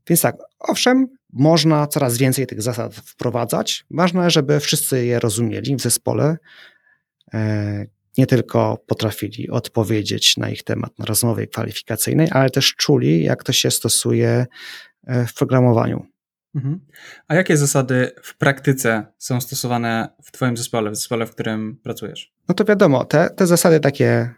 Więc 0.07 0.21
tak, 0.21 0.37
owszem, 0.59 1.07
można 1.33 1.87
coraz 1.87 2.17
więcej 2.17 2.47
tych 2.47 2.61
zasad 2.61 2.95
wprowadzać. 2.95 3.85
Ważne, 3.91 4.29
żeby 4.29 4.59
wszyscy 4.59 5.05
je 5.05 5.19
rozumieli 5.19 5.75
w 5.75 5.81
zespole, 5.81 6.37
e, 7.33 7.85
nie 8.17 8.27
tylko 8.27 8.83
potrafili 8.87 9.49
odpowiedzieć 9.49 10.37
na 10.37 10.49
ich 10.49 10.63
temat 10.63 10.99
na 10.99 11.05
rozmowie 11.05 11.47
kwalifikacyjnej, 11.47 12.27
ale 12.31 12.49
też 12.49 12.75
czuli, 12.75 13.23
jak 13.23 13.43
to 13.43 13.53
się 13.53 13.71
stosuje 13.71 14.45
e, 15.07 15.27
w 15.27 15.33
programowaniu. 15.33 16.10
Mhm. 16.55 16.79
A 17.27 17.35
jakie 17.35 17.57
zasady 17.57 18.11
w 18.23 18.37
praktyce 18.37 19.05
są 19.17 19.41
stosowane 19.41 20.09
w 20.23 20.31
Twoim 20.31 20.57
zespole, 20.57 20.91
w 20.91 20.95
zespole, 20.95 21.25
w 21.25 21.31
którym 21.31 21.77
pracujesz? 21.83 22.33
No 22.49 22.55
to 22.55 22.65
wiadomo, 22.65 23.05
te, 23.05 23.29
te 23.29 23.47
zasady 23.47 23.79
takie 23.79 24.33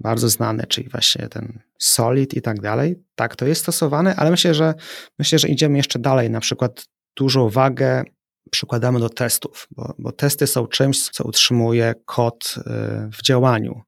bardzo 0.00 0.28
znane, 0.28 0.66
czyli 0.66 0.88
właśnie 0.88 1.28
ten 1.28 1.58
solid 1.78 2.34
i 2.34 2.42
tak 2.42 2.60
dalej, 2.60 3.02
tak, 3.14 3.36
to 3.36 3.46
jest 3.46 3.60
stosowane, 3.60 4.16
ale 4.16 4.30
myślę, 4.30 4.54
że 4.54 4.74
myślę, 5.18 5.38
że 5.38 5.48
idziemy 5.48 5.76
jeszcze 5.76 5.98
dalej. 5.98 6.30
Na 6.30 6.40
przykład 6.40 6.84
dużą 7.16 7.48
wagę 7.48 8.04
przykładamy 8.50 9.00
do 9.00 9.08
testów, 9.08 9.68
bo, 9.70 9.94
bo 9.98 10.12
testy 10.12 10.46
są 10.46 10.66
czymś, 10.66 11.08
co 11.08 11.24
utrzymuje 11.24 11.94
kod 12.04 12.54
y, 12.58 12.62
w 13.10 13.22
działaniu. 13.22 13.82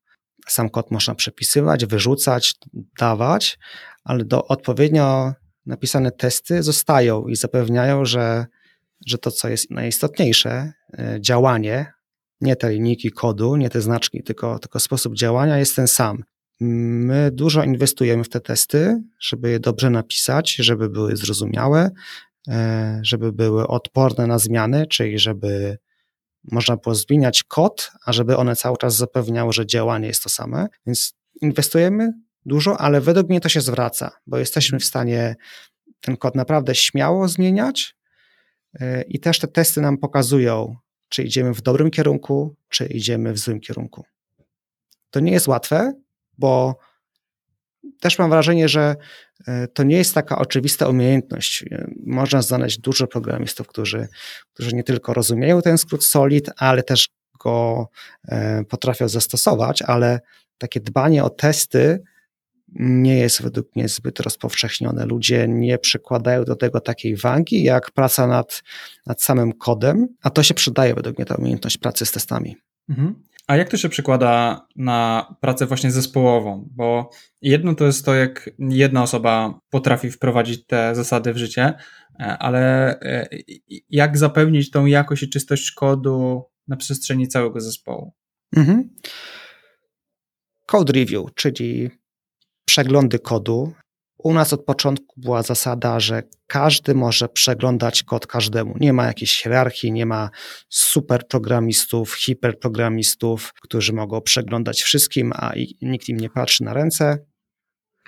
Sam 0.48 0.70
kod 0.70 0.90
można 0.90 1.14
przepisywać, 1.14 1.86
wyrzucać, 1.86 2.54
dawać, 2.98 3.58
ale 4.04 4.24
do 4.24 4.46
odpowiednio 4.46 5.32
napisane 5.68 6.12
testy 6.12 6.62
zostają 6.62 7.26
i 7.26 7.36
zapewniają, 7.36 8.04
że, 8.04 8.46
że 9.06 9.18
to, 9.18 9.30
co 9.30 9.48
jest 9.48 9.70
najistotniejsze, 9.70 10.72
e, 10.98 11.18
działanie, 11.20 11.92
nie 12.40 12.56
te 12.56 12.70
linijki 12.70 13.10
kodu, 13.10 13.56
nie 13.56 13.70
te 13.70 13.80
znaczki, 13.80 14.22
tylko, 14.22 14.58
tylko 14.58 14.80
sposób 14.80 15.14
działania 15.14 15.58
jest 15.58 15.76
ten 15.76 15.88
sam. 15.88 16.24
My 16.60 17.30
dużo 17.32 17.64
inwestujemy 17.64 18.24
w 18.24 18.28
te 18.28 18.40
testy, 18.40 19.02
żeby 19.20 19.50
je 19.50 19.60
dobrze 19.60 19.90
napisać, 19.90 20.54
żeby 20.54 20.88
były 20.88 21.16
zrozumiałe, 21.16 21.90
e, 22.48 23.00
żeby 23.02 23.32
były 23.32 23.66
odporne 23.66 24.26
na 24.26 24.38
zmiany, 24.38 24.86
czyli 24.86 25.18
żeby 25.18 25.78
można 26.52 26.76
było 26.76 26.94
zmieniać 26.94 27.42
kod, 27.42 27.90
a 28.04 28.12
żeby 28.12 28.36
one 28.36 28.56
cały 28.56 28.76
czas 28.76 28.96
zapewniały, 28.96 29.52
że 29.52 29.66
działanie 29.66 30.08
jest 30.08 30.22
to 30.22 30.28
same. 30.28 30.66
Więc 30.86 31.14
inwestujemy 31.40 32.12
dużo, 32.48 32.80
ale 32.80 33.00
według 33.00 33.28
mnie 33.28 33.40
to 33.40 33.48
się 33.48 33.60
zwraca, 33.60 34.10
bo 34.26 34.38
jesteśmy 34.38 34.78
w 34.78 34.84
stanie 34.84 35.36
ten 36.00 36.16
kod 36.16 36.34
naprawdę 36.34 36.74
śmiało 36.74 37.28
zmieniać 37.28 37.96
e, 38.80 39.02
i 39.02 39.20
też 39.20 39.38
te 39.38 39.48
testy 39.48 39.80
nam 39.80 39.98
pokazują, 39.98 40.76
czy 41.08 41.22
idziemy 41.22 41.54
w 41.54 41.62
dobrym 41.62 41.90
kierunku, 41.90 42.56
czy 42.68 42.86
idziemy 42.86 43.32
w 43.32 43.38
złym 43.38 43.60
kierunku. 43.60 44.04
To 45.10 45.20
nie 45.20 45.32
jest 45.32 45.48
łatwe, 45.48 45.92
bo 46.38 46.78
też 48.00 48.18
mam 48.18 48.30
wrażenie, 48.30 48.68
że 48.68 48.96
e, 49.46 49.68
to 49.68 49.82
nie 49.82 49.96
jest 49.96 50.14
taka 50.14 50.38
oczywista 50.38 50.88
umiejętność. 50.88 51.64
E, 51.70 51.90
można 52.06 52.42
znaleźć 52.42 52.78
dużo 52.78 53.06
programistów, 53.06 53.66
którzy, 53.66 54.08
którzy 54.52 54.74
nie 54.74 54.84
tylko 54.84 55.14
rozumieją 55.14 55.62
ten 55.62 55.78
skrót 55.78 56.04
SOLID, 56.04 56.50
ale 56.56 56.82
też 56.82 57.08
go 57.40 57.88
potrafią 58.68 59.08
zastosować, 59.08 59.82
ale 59.82 60.20
takie 60.58 60.80
dbanie 60.80 61.24
o 61.24 61.30
testy 61.30 62.02
nie 62.74 63.18
jest 63.18 63.42
według 63.42 63.76
mnie 63.76 63.88
zbyt 63.88 64.20
rozpowszechnione. 64.20 65.06
Ludzie 65.06 65.48
nie 65.48 65.78
przykładają 65.78 66.44
do 66.44 66.56
tego 66.56 66.80
takiej 66.80 67.16
wagi 67.16 67.62
jak 67.62 67.90
praca 67.90 68.26
nad, 68.26 68.62
nad 69.06 69.22
samym 69.22 69.52
kodem, 69.52 70.08
a 70.22 70.30
to 70.30 70.42
się 70.42 70.54
przydaje 70.54 70.94
według 70.94 71.18
mnie 71.18 71.26
ta 71.26 71.34
umiejętność 71.34 71.78
pracy 71.78 72.06
z 72.06 72.12
testami. 72.12 72.56
Mhm. 72.88 73.22
A 73.46 73.56
jak 73.56 73.68
to 73.68 73.76
się 73.76 73.88
przekłada 73.88 74.66
na 74.76 75.26
pracę 75.40 75.66
właśnie 75.66 75.90
zespołową? 75.90 76.68
Bo 76.70 77.10
jedno 77.42 77.74
to 77.74 77.86
jest 77.86 78.04
to, 78.04 78.14
jak 78.14 78.50
jedna 78.58 79.02
osoba 79.02 79.60
potrafi 79.70 80.10
wprowadzić 80.10 80.66
te 80.66 80.94
zasady 80.94 81.32
w 81.32 81.36
życie, 81.36 81.74
ale 82.18 82.90
e, 83.00 83.28
jak 83.90 84.18
zapewnić 84.18 84.70
tą 84.70 84.86
jakość 84.86 85.22
i 85.22 85.28
czystość 85.28 85.72
kodu 85.72 86.44
na 86.68 86.76
przestrzeni 86.76 87.28
całego 87.28 87.60
zespołu? 87.60 88.12
Mhm. 88.56 88.90
Code 90.66 90.92
review, 90.92 91.34
czyli 91.34 91.90
przeglądy 92.68 93.18
kodu. 93.18 93.72
U 94.18 94.32
nas 94.32 94.52
od 94.52 94.64
początku 94.64 95.20
była 95.20 95.42
zasada, 95.42 96.00
że 96.00 96.22
każdy 96.46 96.94
może 96.94 97.28
przeglądać 97.28 98.02
kod 98.02 98.26
każdemu. 98.26 98.74
Nie 98.80 98.92
ma 98.92 99.06
jakiejś 99.06 99.42
hierarchii, 99.42 99.92
nie 99.92 100.06
ma 100.06 100.30
super 100.68 101.28
programistów, 101.28 102.14
hiperprogramistów, 102.14 103.52
którzy 103.62 103.92
mogą 103.92 104.20
przeglądać 104.20 104.82
wszystkim, 104.82 105.32
a 105.34 105.52
nikt 105.82 106.08
im 106.08 106.16
nie 106.16 106.30
patrzy 106.30 106.64
na 106.64 106.74
ręce. 106.74 107.18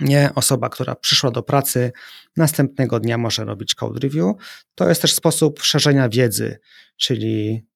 Nie, 0.01 0.31
osoba, 0.35 0.69
która 0.69 0.95
przyszła 0.95 1.31
do 1.31 1.43
pracy, 1.43 1.93
następnego 2.37 3.01
dnia 3.01 3.19
może 3.19 3.45
robić 3.45 3.75
code 3.75 4.01
review. 4.01 4.35
To 4.75 4.89
jest 4.89 5.03
też 5.03 5.15
sposób 5.15 5.61
szerzenia 5.63 6.09
wiedzy, 6.09 6.59
czyli 6.97 7.67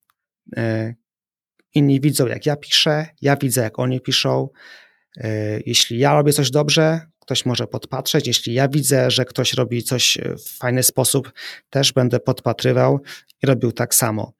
e, 0.56 0.94
inni 1.74 2.00
widzą, 2.00 2.26
jak 2.26 2.46
ja 2.46 2.56
piszę, 2.56 3.06
ja 3.22 3.36
widzę, 3.36 3.62
jak 3.62 3.78
oni 3.78 4.00
piszą, 4.00 4.48
jeśli 5.66 5.98
ja 5.98 6.14
robię 6.14 6.32
coś 6.32 6.50
dobrze, 6.50 7.00
ktoś 7.20 7.46
może 7.46 7.66
podpatrzeć. 7.66 8.26
Jeśli 8.26 8.54
ja 8.54 8.68
widzę, 8.68 9.10
że 9.10 9.24
ktoś 9.24 9.54
robi 9.54 9.82
coś 9.82 10.18
w 10.38 10.58
fajny 10.58 10.82
sposób, 10.82 11.32
też 11.70 11.92
będę 11.92 12.20
podpatrywał 12.20 13.00
i 13.42 13.46
robił 13.46 13.72
tak 13.72 13.94
samo. 13.94 14.32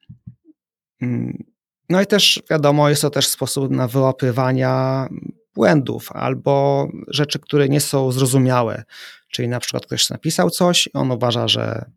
Mm, 1.02 1.45
no 1.88 2.02
i 2.02 2.07
też 2.07 2.43
wiadomo, 2.50 2.88
jest 2.88 3.02
to 3.02 3.11
też 3.11 3.26
sposób 3.26 3.71
na 3.71 3.88
wyłapywania 3.88 5.07
błędów 5.54 6.12
albo 6.12 6.88
rzeczy, 7.09 7.38
które 7.38 7.69
nie 7.69 7.81
są 7.81 8.12
zrozumiałe. 8.12 8.85
Czyli 9.31 9.49
na 9.49 9.61
przykład 9.61 9.87
ktoś 9.87 10.11
napisał 10.11 10.50
coś, 10.50 10.88
on 10.93 11.11
uważa, 11.11 11.49
że 11.49 11.90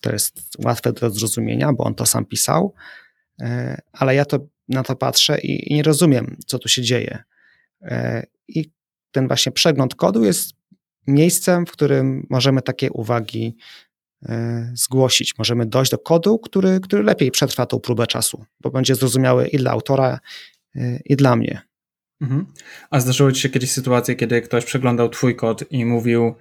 to 0.00 0.12
jest 0.12 0.40
łatwe 0.64 0.92
do 0.92 1.10
zrozumienia, 1.10 1.72
bo 1.72 1.84
on 1.84 1.94
to 1.94 2.06
sam 2.06 2.24
pisał, 2.24 2.74
e, 3.40 3.80
ale 3.92 4.14
ja 4.14 4.24
to 4.24 4.38
na 4.68 4.82
to 4.82 4.96
patrzę 4.96 5.38
i, 5.40 5.72
i 5.72 5.74
nie 5.74 5.82
rozumiem, 5.82 6.36
co 6.46 6.58
tu 6.58 6.68
się 6.68 6.82
dzieje. 6.82 7.24
E, 7.82 8.26
I 8.48 8.70
ten 9.10 9.26
właśnie 9.26 9.52
przegląd 9.52 9.94
kodu 9.94 10.24
jest 10.24 10.52
miejscem, 11.06 11.66
w 11.66 11.70
którym 11.70 12.26
możemy 12.30 12.62
takie 12.62 12.92
uwagi 12.92 13.56
e, 14.22 14.72
zgłosić. 14.74 15.38
Możemy 15.38 15.66
dojść 15.66 15.90
do 15.90 15.98
kodu, 15.98 16.38
który, 16.38 16.80
który 16.80 17.02
lepiej 17.02 17.30
przetrwa 17.30 17.66
tą 17.66 17.80
próbę 17.80 18.06
czasu, 18.06 18.44
bo 18.60 18.70
będzie 18.70 18.94
zrozumiały 18.94 19.48
i 19.48 19.56
dla 19.56 19.70
autora, 19.70 20.18
e, 20.76 20.98
i 21.04 21.16
dla 21.16 21.36
mnie. 21.36 21.60
Mhm. 22.20 22.46
A 22.90 23.00
zdarzyło 23.00 23.32
ci 23.32 23.40
się 23.40 23.48
kiedyś 23.48 23.70
sytuację, 23.70 24.14
kiedy 24.16 24.42
ktoś 24.42 24.64
przeglądał 24.64 25.08
twój 25.08 25.36
kod 25.36 25.72
i 25.72 25.84
mówił, 25.84 26.34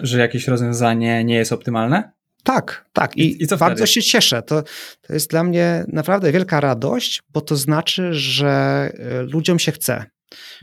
że 0.00 0.18
jakieś 0.18 0.48
rozwiązanie 0.48 1.24
nie 1.24 1.34
jest 1.34 1.52
optymalne? 1.52 2.12
Tak, 2.42 2.84
tak. 2.92 3.16
I, 3.16 3.42
I, 3.42 3.46
bardzo 3.58 3.86
się 3.86 4.02
cieszę. 4.02 4.42
To, 4.42 4.62
to 5.00 5.12
jest 5.12 5.30
dla 5.30 5.44
mnie 5.44 5.84
naprawdę 5.88 6.32
wielka 6.32 6.60
radość, 6.60 7.22
bo 7.28 7.40
to 7.40 7.56
znaczy, 7.56 8.14
że 8.14 8.90
ludziom 9.32 9.58
się 9.58 9.72
chce. 9.72 10.04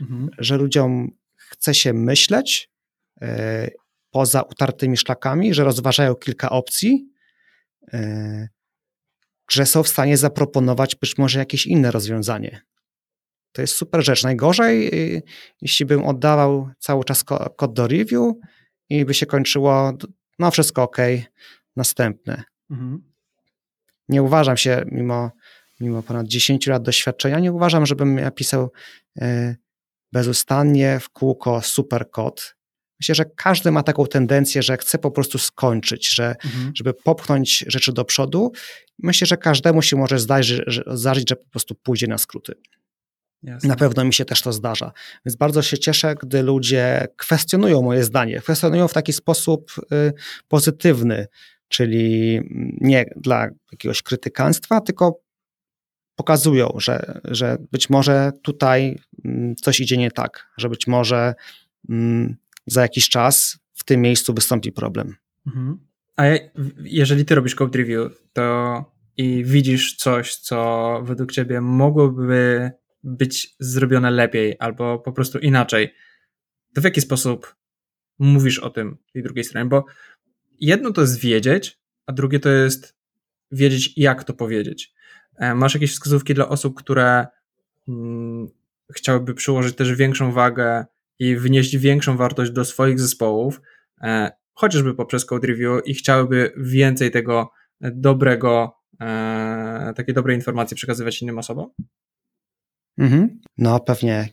Mhm. 0.00 0.28
Że 0.38 0.56
ludziom 0.56 1.10
chce 1.36 1.74
się 1.74 1.92
myśleć 1.92 2.70
e, 3.22 3.70
poza 4.10 4.42
utartymi 4.42 4.96
szlakami, 4.96 5.54
że 5.54 5.64
rozważają 5.64 6.14
kilka 6.14 6.50
opcji, 6.50 7.08
e, 7.92 8.48
że 9.50 9.66
są 9.66 9.82
w 9.82 9.88
stanie 9.88 10.16
zaproponować 10.16 10.96
być 10.96 11.18
może 11.18 11.38
jakieś 11.38 11.66
inne 11.66 11.90
rozwiązanie. 11.90 12.60
To 13.52 13.60
jest 13.60 13.74
super 13.74 14.04
rzecz. 14.04 14.22
Najgorzej, 14.22 14.90
jeśli 15.62 15.86
bym 15.86 16.04
oddawał 16.04 16.70
cały 16.78 17.04
czas 17.04 17.24
kod 17.56 17.72
do 17.72 17.88
review 17.88 18.34
i 18.88 19.04
by 19.04 19.14
się 19.14 19.26
kończyło, 19.26 19.92
no 20.38 20.50
wszystko 20.50 20.82
ok, 20.82 20.96
następne. 21.76 22.42
Mhm. 22.70 23.12
Nie 24.08 24.22
uważam 24.22 24.56
się, 24.56 24.84
mimo, 24.86 25.30
mimo 25.80 26.02
ponad 26.02 26.26
10 26.26 26.66
lat 26.66 26.82
doświadczenia, 26.82 27.38
nie 27.38 27.52
uważam, 27.52 27.86
żebym 27.86 28.18
ja 28.18 28.30
pisał 28.30 28.72
e, 29.20 29.56
bezustannie 30.12 31.00
w 31.00 31.08
kółko 31.08 31.62
super 31.62 32.10
kod. 32.10 32.56
Myślę, 33.00 33.14
że 33.14 33.24
każdy 33.24 33.70
ma 33.70 33.82
taką 33.82 34.06
tendencję, 34.06 34.62
że 34.62 34.76
chce 34.76 34.98
po 34.98 35.10
prostu 35.10 35.38
skończyć, 35.38 36.14
że, 36.14 36.34
mhm. 36.44 36.72
żeby 36.76 36.94
popchnąć 36.94 37.64
rzeczy 37.66 37.92
do 37.92 38.04
przodu. 38.04 38.52
Myślę, 38.98 39.26
że 39.26 39.36
każdemu 39.36 39.82
się 39.82 39.96
może 39.96 40.18
zdarzyć, 40.18 40.60
że, 40.66 40.82
zdarzyć, 40.86 41.28
że 41.28 41.36
po 41.36 41.48
prostu 41.50 41.74
pójdzie 41.74 42.06
na 42.06 42.18
skróty. 42.18 42.54
Jasne. 43.42 43.68
Na 43.68 43.76
pewno 43.76 44.04
mi 44.04 44.14
się 44.14 44.24
też 44.24 44.42
to 44.42 44.52
zdarza. 44.52 44.92
Więc 45.26 45.36
bardzo 45.36 45.62
się 45.62 45.78
cieszę, 45.78 46.14
gdy 46.22 46.42
ludzie 46.42 47.06
kwestionują 47.16 47.82
moje 47.82 48.04
zdanie. 48.04 48.40
Kwestionują 48.40 48.88
w 48.88 48.92
taki 48.92 49.12
sposób 49.12 49.72
y, 49.92 50.12
pozytywny, 50.48 51.26
czyli 51.68 52.40
nie 52.80 53.04
dla 53.16 53.48
jakiegoś 53.72 54.02
krytykanstwa, 54.02 54.80
tylko 54.80 55.20
pokazują, 56.16 56.72
że, 56.76 57.20
że 57.24 57.58
być 57.72 57.90
może 57.90 58.32
tutaj 58.42 58.98
mm, 59.24 59.56
coś 59.56 59.80
idzie 59.80 59.96
nie 59.96 60.10
tak, 60.10 60.48
że 60.56 60.68
być 60.68 60.86
może 60.86 61.34
mm, 61.88 62.36
za 62.66 62.82
jakiś 62.82 63.08
czas 63.08 63.58
w 63.72 63.84
tym 63.84 64.00
miejscu 64.00 64.34
wystąpi 64.34 64.72
problem. 64.72 65.16
Mhm. 65.46 65.78
A 66.16 66.24
jeżeli 66.78 67.24
ty 67.24 67.34
robisz 67.34 67.54
code 67.54 67.78
review, 67.78 68.22
to 68.32 68.94
i 69.16 69.44
widzisz 69.44 69.96
coś, 69.96 70.36
co 70.36 71.00
według 71.04 71.32
ciebie 71.32 71.60
mogłoby 71.60 72.70
być 73.02 73.54
zrobione 73.58 74.10
lepiej 74.10 74.56
albo 74.58 74.98
po 74.98 75.12
prostu 75.12 75.38
inaczej, 75.38 75.94
to 76.74 76.80
w 76.80 76.84
jaki 76.84 77.00
sposób 77.00 77.54
mówisz 78.18 78.58
o 78.58 78.70
tym 78.70 78.96
tej 79.12 79.22
drugiej 79.22 79.44
stronie? 79.44 79.68
Bo 79.68 79.84
jedno 80.60 80.92
to 80.92 81.00
jest 81.00 81.20
wiedzieć, 81.20 81.78
a 82.06 82.12
drugie 82.12 82.40
to 82.40 82.50
jest 82.50 82.96
wiedzieć, 83.52 83.92
jak 83.96 84.24
to 84.24 84.34
powiedzieć. 84.34 84.94
E, 85.36 85.54
masz 85.54 85.74
jakieś 85.74 85.92
wskazówki 85.92 86.34
dla 86.34 86.48
osób, 86.48 86.74
które 86.74 87.26
hmm, 87.86 88.48
chciałyby 88.94 89.34
przyłożyć 89.34 89.76
też 89.76 89.94
większą 89.94 90.32
wagę 90.32 90.84
i 91.18 91.36
wnieść 91.36 91.76
większą 91.76 92.16
wartość 92.16 92.50
do 92.50 92.64
swoich 92.64 93.00
zespołów, 93.00 93.60
e, 94.02 94.30
chociażby 94.52 94.94
poprzez 94.94 95.24
code 95.24 95.46
review 95.48 95.86
i 95.86 95.94
chciałyby 95.94 96.52
więcej 96.56 97.10
tego 97.10 97.50
dobrego, 97.80 98.76
e, 99.00 99.92
takiej 99.96 100.14
dobrej 100.14 100.36
informacji 100.36 100.76
przekazywać 100.76 101.22
innym 101.22 101.38
osobom? 101.38 101.70
Mhm. 102.98 103.40
No 103.58 103.80
pewnie 103.80 104.28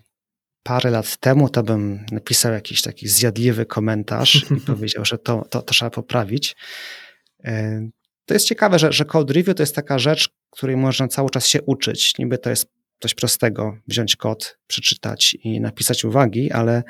parę 0.64 0.92
lat 0.92 1.18
temu 1.18 1.50
to 1.50 1.64
bym 1.64 2.06
napisał 2.12 2.54
jakiś 2.54 2.82
taki 2.82 3.08
zjadliwy 3.08 3.66
komentarz 3.66 4.52
i 4.52 4.62
powiedział, 4.72 5.06
że 5.06 5.18
to, 5.18 5.46
to, 5.50 5.62
to 5.62 5.74
trzeba 5.74 5.92
poprawić. 5.92 6.56
To 8.26 8.34
jest 8.34 8.48
ciekawe, 8.48 8.80
że, 8.80 8.92
że 8.92 9.06
code 9.06 9.34
review 9.34 9.56
to 9.56 9.64
jest 9.64 9.76
taka 9.76 10.00
rzecz, 10.00 10.30
której 10.50 10.78
można 10.78 11.08
cały 11.08 11.30
czas 11.30 11.48
się 11.48 11.62
uczyć. 11.62 12.18
Niby 12.20 12.38
to 12.38 12.50
jest 12.50 12.72
coś 13.00 13.14
prostego, 13.14 13.78
wziąć 13.88 14.16
kod, 14.16 14.58
przeczytać 14.68 15.38
i 15.44 15.62
napisać 15.62 16.06
uwagi, 16.06 16.52
ale 16.52 16.84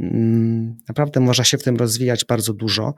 mm, 0.00 0.76
naprawdę 0.88 1.20
można 1.20 1.44
się 1.44 1.58
w 1.58 1.62
tym 1.62 1.76
rozwijać 1.76 2.24
bardzo 2.24 2.52
dużo. 2.52 2.94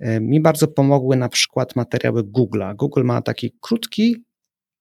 E, 0.00 0.20
mi 0.20 0.40
bardzo 0.40 0.68
pomogły 0.68 1.16
na 1.16 1.28
przykład 1.28 1.76
materiały 1.76 2.22
Google'a. 2.22 2.76
Google 2.76 3.04
ma 3.04 3.22
taki 3.22 3.56
krótki, 3.60 4.24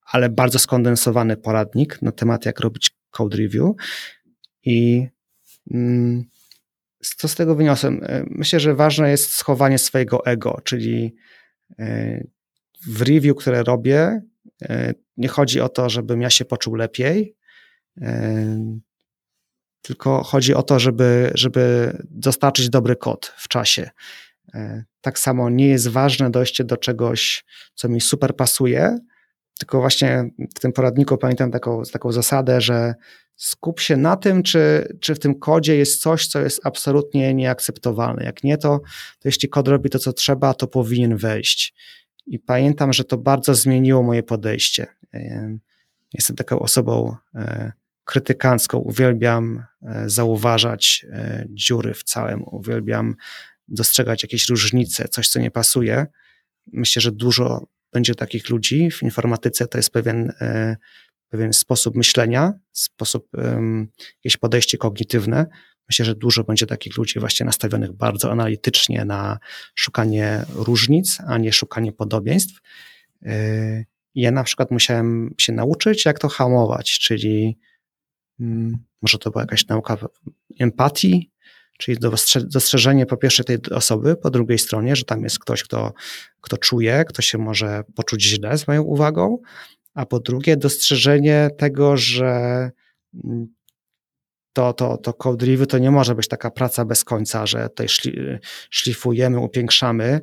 ale 0.05 0.29
bardzo 0.29 0.59
skondensowany 0.59 1.37
poradnik 1.37 2.01
na 2.01 2.11
temat, 2.11 2.45
jak 2.45 2.59
robić 2.59 2.91
code 3.11 3.37
review. 3.37 3.71
I 4.65 5.07
mm, 5.71 6.23
co 6.99 7.27
z 7.27 7.35
tego 7.35 7.55
wyniosłem? 7.55 7.99
E, 8.03 8.23
myślę, 8.27 8.59
że 8.59 8.75
ważne 8.75 9.09
jest 9.09 9.33
schowanie 9.33 9.77
swojego 9.77 10.25
ego, 10.25 10.61
czyli 10.63 11.15
w 12.87 13.01
review, 13.01 13.37
które 13.37 13.63
robię, 13.63 14.21
e, 14.61 14.93
nie 15.17 15.27
chodzi 15.27 15.61
o 15.61 15.69
to, 15.69 15.89
żebym 15.89 16.21
ja 16.21 16.29
się 16.29 16.45
poczuł 16.45 16.75
lepiej, 16.75 17.35
tylko 19.81 20.23
chodzi 20.23 20.53
o 20.53 20.63
to, 20.63 20.79
żeby, 20.79 21.31
żeby 21.35 21.93
dostarczyć 22.09 22.69
dobry 22.69 22.95
kod 22.95 23.33
w 23.37 23.47
czasie. 23.47 23.89
Tak 25.01 25.19
samo 25.19 25.49
nie 25.49 25.67
jest 25.67 25.87
ważne 25.87 26.31
dojście 26.31 26.63
do 26.63 26.77
czegoś, 26.77 27.45
co 27.75 27.89
mi 27.89 28.01
super 28.01 28.35
pasuje, 28.35 28.97
tylko 29.59 29.79
właśnie 29.79 30.29
w 30.55 30.59
tym 30.59 30.73
poradniku 30.73 31.17
pamiętam 31.17 31.51
taką, 31.51 31.81
taką 31.91 32.11
zasadę, 32.11 32.61
że 32.61 32.93
skup 33.43 33.79
się 33.79 33.97
na 33.97 34.15
tym, 34.15 34.43
czy, 34.43 34.87
czy 34.99 35.15
w 35.15 35.19
tym 35.19 35.39
kodzie 35.39 35.75
jest 35.75 36.01
coś, 36.01 36.27
co 36.27 36.39
jest 36.39 36.65
absolutnie 36.65 37.33
nieakceptowalne. 37.33 38.23
Jak 38.23 38.43
nie, 38.43 38.57
to, 38.57 38.79
to 39.19 39.27
jeśli 39.27 39.49
kod 39.49 39.67
robi 39.67 39.89
to, 39.89 39.99
co 39.99 40.13
trzeba, 40.13 40.53
to 40.53 40.67
powinien 40.67 41.17
wejść. 41.17 41.73
I 42.25 42.39
pamiętam, 42.39 42.93
że 42.93 43.03
to 43.03 43.17
bardzo 43.17 43.55
zmieniło 43.55 44.03
moje 44.03 44.23
podejście. 44.23 44.87
Jestem 46.13 46.35
taką 46.35 46.59
osobą 46.59 47.15
e, 47.35 47.71
krytykancką. 48.03 48.77
Uwielbiam 48.77 49.63
e, 49.81 50.09
zauważać 50.09 51.05
e, 51.11 51.45
dziury 51.49 51.93
w 51.93 52.03
całym, 52.03 52.43
uwielbiam 52.43 53.15
dostrzegać 53.67 54.23
jakieś 54.23 54.49
różnice, 54.49 55.07
coś, 55.07 55.29
co 55.29 55.39
nie 55.39 55.51
pasuje. 55.51 56.07
Myślę, 56.73 57.01
że 57.01 57.11
dużo 57.11 57.67
będzie 57.93 58.15
takich 58.15 58.49
ludzi 58.49 58.91
w 58.91 59.03
informatyce, 59.03 59.67
to 59.67 59.77
jest 59.77 59.89
pewien, 59.89 60.33
e, 60.41 60.77
pewien 61.33 61.53
sposób 61.53 61.95
myślenia, 61.95 62.53
sposób, 62.71 63.29
jakieś 64.23 64.37
podejście 64.37 64.77
kognitywne. 64.77 65.45
Myślę, 65.89 66.05
że 66.05 66.15
dużo 66.15 66.43
będzie 66.43 66.65
takich 66.65 66.97
ludzi 66.97 67.19
właśnie 67.19 67.45
nastawionych 67.45 67.91
bardzo 67.91 68.31
analitycznie 68.31 69.05
na 69.05 69.39
szukanie 69.75 70.45
różnic, 70.55 71.17
a 71.27 71.37
nie 71.37 71.53
szukanie 71.53 71.91
podobieństw. 71.91 72.59
E, 73.25 73.85
ja 74.15 74.31
na 74.31 74.43
przykład 74.43 74.71
musiałem 74.71 75.33
się 75.37 75.53
nauczyć, 75.53 76.05
jak 76.05 76.19
to 76.19 76.27
hamować, 76.27 76.99
czyli 76.99 77.59
mm, 78.39 78.77
może 79.01 79.17
to 79.17 79.31
była 79.31 79.43
jakaś 79.43 79.67
nauka 79.67 79.97
empatii, 80.59 81.33
Czyli 81.77 81.97
dostrzeżenie 82.45 83.05
po 83.05 83.17
pierwsze 83.17 83.43
tej 83.43 83.57
osoby, 83.71 84.15
po 84.15 84.29
drugiej 84.29 84.59
stronie, 84.59 84.95
że 84.95 85.03
tam 85.03 85.23
jest 85.23 85.39
ktoś, 85.39 85.63
kto, 85.63 85.93
kto 86.41 86.57
czuje, 86.57 87.05
kto 87.07 87.21
się 87.21 87.37
może 87.37 87.83
poczuć 87.95 88.23
źle 88.23 88.57
z 88.57 88.67
moją 88.67 88.81
uwagą, 88.81 89.37
a 89.93 90.05
po 90.05 90.19
drugie 90.19 90.57
dostrzeżenie 90.57 91.49
tego, 91.57 91.97
że 91.97 92.71
mm, 93.23 93.47
to, 94.53 94.73
to, 94.73 94.97
to 94.97 95.13
code 95.13 95.45
review 95.45 95.67
to 95.67 95.77
nie 95.77 95.91
może 95.91 96.15
być 96.15 96.27
taka 96.27 96.51
praca 96.51 96.85
bez 96.85 97.03
końca, 97.03 97.45
że 97.45 97.69
tutaj 97.69 97.89
szli, 97.89 98.17
szlifujemy, 98.69 99.39
upiększamy, 99.39 100.21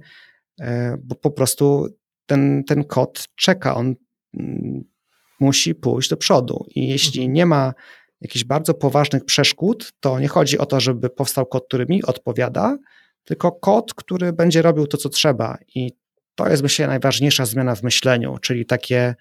e, 0.61 0.97
bo 1.03 1.15
po 1.15 1.31
prostu 1.31 1.87
ten, 2.27 2.65
ten 2.65 2.85
kod 2.85 3.29
czeka, 3.37 3.75
on 3.75 3.95
mm, 4.35 4.85
musi 5.41 5.75
pójść 5.75 6.11
do 6.11 6.17
przodu. 6.17 6.67
I 6.75 6.89
jeśli 6.89 7.21
mhm. 7.21 7.33
nie 7.33 7.47
ma 7.47 7.75
jakichś 8.21 8.45
bardzo 8.45 8.75
poważnych 8.75 9.25
przeszkód, 9.25 9.93
to 10.01 10.21
nie 10.21 10.29
chodzi 10.29 10.59
o 10.59 10.67
to, 10.67 10.81
żeby 10.81 11.11
powstał 11.11 11.47
kod, 11.47 11.67
który 11.67 11.87
mi 11.87 12.03
odpowiada, 12.03 12.79
tylko 13.25 13.53
kod, 13.53 13.95
który 13.95 14.33
będzie 14.33 14.63
robił 14.63 14.87
to, 14.87 14.97
co 14.97 15.09
trzeba. 15.09 15.59
I 15.75 15.93
to 16.35 16.49
jest, 16.49 16.63
myślę, 16.63 16.87
najważniejsza 16.87 17.47
zmiana 17.47 17.75
w 17.75 17.83
myśleniu, 17.83 18.39
czyli 18.39 18.67
takie 18.67 19.15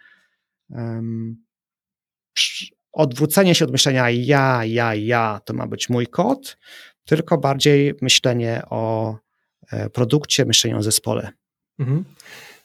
odwrócenie 2.92 3.56
się 3.56 3.66
od 3.66 3.72
myślenia 3.72 4.10
ja, 4.10 4.66
ja, 4.66 4.96
ja, 4.96 5.42
to 5.46 5.54
ma 5.54 5.68
być 5.68 5.90
mój 5.90 6.08
kod, 6.08 6.58
tylko 7.06 7.38
bardziej 7.38 7.94
myślenie 8.02 8.62
o 8.70 9.16
e, 9.72 9.90
produkcie, 9.90 10.46
myślenie 10.46 10.78
o 10.78 10.84
zespole. 10.84 11.32
Mhm. 11.80 12.06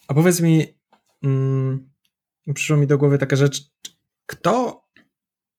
A 0.09 0.15
powiedz 0.15 0.41
mi, 0.41 0.67
mm, 1.23 1.91
przyszło 2.55 2.77
mi 2.77 2.87
do 2.87 2.99
głowy 2.99 3.19
taka 3.19 3.37
rzecz, 3.37 3.63
kto 4.27 4.85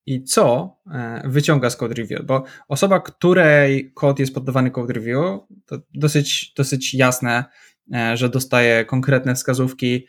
i 0.06 0.24
co 0.24 0.78
e, 0.92 1.22
wyciąga 1.26 1.70
z 1.70 1.78
code 1.78 1.94
review, 1.94 2.26
bo 2.26 2.44
osoba, 2.68 3.00
której 3.00 3.92
kod 3.94 4.20
jest 4.20 4.34
poddawany 4.34 4.72
code 4.72 4.94
review, 4.94 5.40
to 5.66 5.80
dosyć, 5.94 6.54
dosyć 6.58 6.94
jasne, 6.94 7.46
e, 7.94 8.18
że 8.18 8.30
dostaje 8.30 8.86
konkretne 8.86 9.36
wskazówki, 9.36 10.08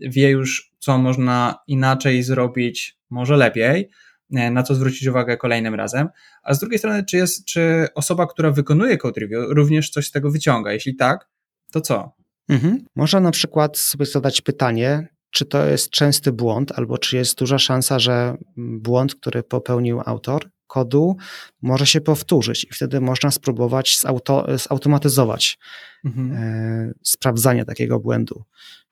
wie 0.00 0.30
już, 0.30 0.72
co 0.78 0.98
można 0.98 1.58
inaczej 1.66 2.22
zrobić, 2.22 2.98
może 3.10 3.36
lepiej, 3.36 3.90
na 4.30 4.62
co 4.62 4.74
zwrócić 4.74 5.08
uwagę 5.08 5.36
kolejnym 5.36 5.74
razem. 5.74 6.08
A 6.42 6.54
z 6.54 6.60
drugiej 6.60 6.78
strony, 6.78 7.04
czy 7.04 7.16
jest, 7.16 7.44
czy 7.44 7.86
osoba, 7.94 8.26
która 8.26 8.50
wykonuje 8.50 8.98
code 8.98 9.20
review, 9.20 9.44
również 9.48 9.90
coś 9.90 10.06
z 10.06 10.10
tego 10.10 10.30
wyciąga? 10.30 10.72
Jeśli 10.72 10.96
tak, 10.96 11.28
to 11.72 11.80
co? 11.80 12.12
Mhm. 12.48 12.84
Można 12.96 13.20
na 13.20 13.30
przykład 13.30 13.78
sobie 13.78 14.06
zadać 14.06 14.40
pytanie, 14.40 15.08
czy 15.30 15.44
to 15.44 15.66
jest 15.66 15.90
częsty 15.90 16.32
błąd, 16.32 16.72
albo 16.72 16.98
czy 16.98 17.16
jest 17.16 17.38
duża 17.38 17.58
szansa, 17.58 17.98
że 17.98 18.36
błąd, 18.56 19.14
który 19.14 19.42
popełnił 19.42 20.00
autor 20.06 20.50
kodu, 20.66 21.16
może 21.62 21.86
się 21.86 22.00
powtórzyć 22.00 22.64
i 22.64 22.74
wtedy 22.74 23.00
można 23.00 23.30
spróbować 23.30 23.98
zauto, 24.00 24.46
zautomatyzować 24.58 25.58
mhm. 26.04 26.32
e, 26.32 26.92
sprawdzanie 27.02 27.64
takiego 27.64 28.00
błędu. 28.00 28.44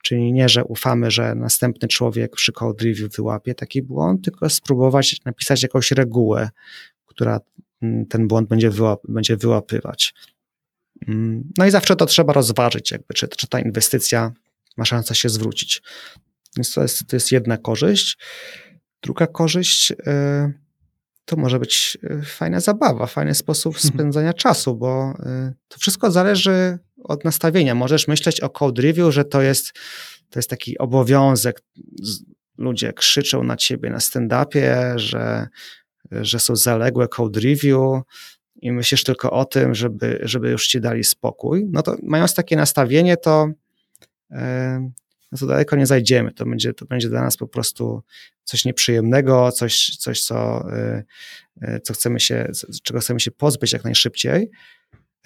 Czyli 0.02 0.32
nie, 0.32 0.48
że 0.48 0.64
ufamy, 0.64 1.10
że 1.10 1.34
następny 1.34 1.88
człowiek 1.88 2.36
przy 2.36 2.52
code 2.52 2.84
review 2.84 3.16
wyłapie 3.16 3.54
taki 3.54 3.82
błąd, 3.82 4.24
tylko 4.24 4.50
spróbować 4.50 5.24
napisać 5.24 5.62
jakąś 5.62 5.92
regułę, 5.92 6.50
która 7.06 7.40
mm, 7.82 8.06
ten 8.06 8.28
błąd 8.28 8.48
będzie, 8.48 8.70
wyłap 8.70 9.00
będzie 9.08 9.36
wyłapywać. 9.36 10.14
Mm, 11.08 11.52
no 11.58 11.66
i 11.66 11.70
zawsze 11.70 11.96
to 11.96 12.06
trzeba 12.06 12.32
rozważyć, 12.32 12.90
jakby, 12.90 13.14
czy, 13.14 13.28
czy 13.28 13.46
ta 13.46 13.60
inwestycja 13.60 14.32
ma 14.76 14.84
szansę 14.84 15.14
się 15.14 15.28
zwrócić. 15.28 15.82
Więc 16.56 16.74
to 16.74 16.82
jest, 16.82 17.06
to 17.06 17.16
jest 17.16 17.32
jedna 17.32 17.56
korzyść. 17.56 18.18
Druga 19.02 19.26
korzyść 19.26 19.92
e, 20.06 20.52
to 21.24 21.36
może 21.36 21.58
być 21.58 21.98
e, 22.02 22.22
fajna 22.22 22.60
zabawa, 22.60 23.06
fajny 23.06 23.34
sposób 23.34 23.74
mhm. 23.74 23.94
spędzania 23.94 24.32
czasu, 24.32 24.76
bo 24.76 25.14
e, 25.26 25.52
to 25.68 25.78
wszystko 25.78 26.10
zależy 26.10 26.78
od 27.04 27.24
nastawienia. 27.24 27.74
Możesz 27.74 28.08
myśleć 28.08 28.40
o 28.40 28.50
code 28.50 28.82
review, 28.82 29.14
że 29.14 29.24
to 29.24 29.42
jest, 29.42 29.72
to 30.30 30.38
jest 30.38 30.50
taki 30.50 30.78
obowiązek. 30.78 31.62
Ludzie 32.58 32.92
krzyczą 32.92 33.44
na 33.44 33.56
ciebie 33.56 33.90
na 33.90 33.98
stand-upie, 33.98 34.98
że, 34.98 35.48
że 36.10 36.40
są 36.40 36.56
zaległe 36.56 37.08
code 37.08 37.40
review 37.40 38.02
i 38.62 38.72
myślisz 38.72 39.04
tylko 39.04 39.30
o 39.30 39.44
tym, 39.44 39.74
żeby, 39.74 40.18
żeby 40.22 40.50
już 40.50 40.66
ci 40.66 40.80
dali 40.80 41.04
spokój. 41.04 41.64
No 41.70 41.82
to 41.82 41.96
mając 42.02 42.34
takie 42.34 42.56
nastawienie, 42.56 43.16
to 43.16 43.48
no 45.32 45.38
to 45.38 45.46
daleko 45.46 45.76
nie 45.76 45.86
zajdziemy. 45.86 46.32
To 46.32 46.46
będzie, 46.46 46.74
to 46.74 46.86
będzie 46.86 47.08
dla 47.08 47.22
nas 47.22 47.36
po 47.36 47.48
prostu 47.48 48.02
coś 48.44 48.64
nieprzyjemnego, 48.64 49.52
coś, 49.52 49.96
coś 49.96 50.22
co, 50.22 50.68
y, 50.76 51.04
y, 51.62 51.80
co 51.80 51.94
chcemy 51.94 52.20
się, 52.20 52.50
czego 52.82 53.00
chcemy 53.00 53.20
się 53.20 53.30
pozbyć 53.30 53.72
jak 53.72 53.84
najszybciej. 53.84 54.50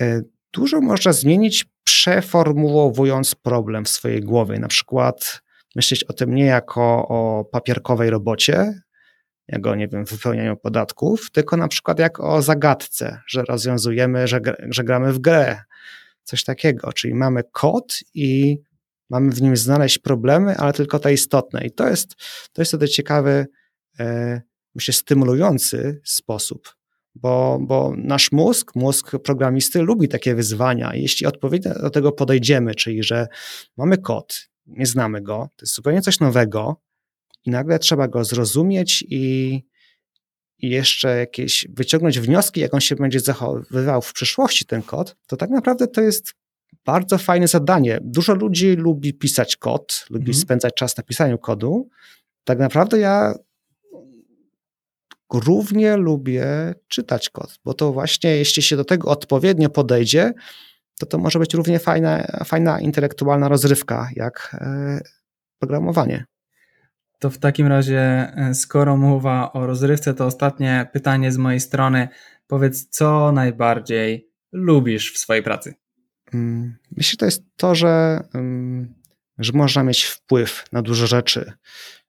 Y, 0.01 0.25
dużo 0.53 0.81
można 0.81 1.13
zmienić, 1.13 1.65
przeformułowując 1.85 3.35
problem 3.35 3.85
w 3.85 3.89
swojej 3.89 4.21
głowie. 4.21 4.59
Na 4.59 4.69
przykład 4.69 5.43
myśleć 5.77 6.05
o 6.05 6.13
tym 6.13 6.35
nie 6.35 6.45
jako 6.45 7.09
o 7.09 7.45
papierkowej 7.45 8.11
robocie, 8.11 8.83
jak 9.49 9.67
o, 9.67 9.75
nie 9.75 9.89
wiem, 9.89 10.05
wypełnianiu 10.05 10.57
podatków, 10.57 11.31
tylko 11.31 11.57
na 11.57 11.69
przykład 11.69 11.99
jak 11.99 12.21
o 12.21 12.43
zagadce, 12.43 13.21
że 13.27 13.43
rozwiązujemy, 13.43 14.29
że, 14.29 14.41
że 14.69 14.85
gramy 14.85 15.13
w 15.13 15.19
grę. 15.19 15.63
Coś 16.25 16.45
takiego, 16.45 16.93
czyli 16.93 17.15
mamy 17.15 17.43
kod 17.53 17.99
i 18.15 18.59
mamy 19.11 19.33
w 19.33 19.43
nim 19.43 19.57
znaleźć 19.57 19.99
problemy, 19.99 20.57
ale 20.57 20.73
tylko 20.73 20.99
te 20.99 21.13
istotne. 21.13 21.65
I 21.65 21.71
to 21.71 21.89
jest, 21.89 22.15
to 22.53 22.63
jest 22.63 22.71
wtedy 22.71 22.89
ciekawy, 22.89 23.47
e, 24.01 24.41
myślę, 24.75 24.95
stymulujący 24.95 26.01
sposób, 26.05 26.75
bo, 27.15 27.59
bo 27.61 27.95
nasz 27.97 28.33
mózg, 28.33 28.75
mózg 28.75 29.11
programisty 29.25 29.83
lubi 29.83 30.09
takie 30.09 30.35
wyzwania. 30.35 30.95
Jeśli 30.95 31.27
odpowiednio 31.27 31.75
do 31.75 31.91
tego 31.91 32.13
podejdziemy, 32.13 32.75
czyli 32.75 33.03
że 33.03 33.27
mamy 33.77 33.99
kod, 33.99 34.49
nie 34.67 34.87
znamy 34.87 35.23
go, 35.23 35.49
to 35.57 35.63
jest 35.63 35.75
zupełnie 35.75 36.03
coś 36.03 36.21
nowego 36.21 36.77
i 37.45 37.51
nagle 37.51 37.79
trzeba 37.79 38.09
go 38.09 38.25
zrozumieć 38.25 39.05
i, 39.09 39.55
i 40.59 40.71
jeszcze 40.71 41.19
jakieś 41.19 41.67
wyciągnąć 41.71 42.21
wnioski, 42.21 42.61
jak 42.61 42.75
on 42.75 42.81
się 42.81 42.97
będzie 42.97 43.21
zachowywał 43.21 44.03
w 44.03 44.13
przyszłości, 44.13 44.65
ten 44.65 44.83
kod, 44.83 45.17
to 45.27 45.37
tak 45.37 45.51
naprawdę 45.51 45.89
to 45.89 46.01
jest 46.01 46.35
bardzo 46.85 47.19
fajne 47.19 47.49
zadanie. 47.49 47.99
Dużo 48.03 48.35
ludzi 48.35 48.77
lubi 48.77 49.15
pisać 49.15 49.57
kod, 49.57 50.07
lubi 50.11 50.31
mhm. 50.31 50.39
spędzać 50.39 50.75
czas 50.75 50.97
na 50.97 51.03
pisaniu 51.03 51.39
kodu. 51.39 51.89
Tak 52.45 52.59
naprawdę 52.59 52.99
ja 52.99 53.35
równie 55.41 55.97
lubię 55.97 56.75
czytać 56.89 57.31
kod, 57.31 57.59
bo 57.65 57.75
to 57.75 57.93
właśnie 57.93 58.31
jeśli 58.31 58.63
się 58.63 58.77
do 58.77 58.85
tego 58.85 59.11
odpowiednio 59.11 59.69
podejdzie, 59.69 60.33
to 60.99 61.07
to 61.07 61.19
może 61.19 61.39
być 61.39 61.55
równie 61.55 61.79
fajna, 61.79 62.27
fajna 62.45 62.81
intelektualna 62.81 63.49
rozrywka 63.49 64.09
jak 64.17 64.57
e, 64.61 65.01
programowanie. 65.59 66.25
To 67.19 67.31
w 67.31 67.39
takim 67.39 67.67
razie, 67.67 68.01
e, 68.37 68.55
skoro 68.55 68.97
mowa 68.97 69.53
o 69.53 69.67
rozrywce, 69.67 70.15
to 70.15 70.27
ostatnie 70.27 70.87
pytanie 70.93 71.33
z 71.33 71.37
mojej 71.37 71.61
strony. 71.61 72.09
Powiedz, 72.47 72.89
co 72.89 73.33
najbardziej 73.33 74.29
lubisz 74.53 75.15
w 75.15 75.19
swojej 75.19 75.43
pracy? 75.43 75.75
Mm, 76.35 76.77
myślę, 76.97 77.11
że 77.11 77.17
to 77.17 77.25
jest 77.25 77.43
to, 77.57 77.75
że, 77.75 78.21
mm, 78.35 78.95
że 79.39 79.53
można 79.55 79.83
mieć 79.83 80.05
wpływ 80.05 80.65
na 80.73 80.83
dużo 80.83 81.07
rzeczy. 81.07 81.53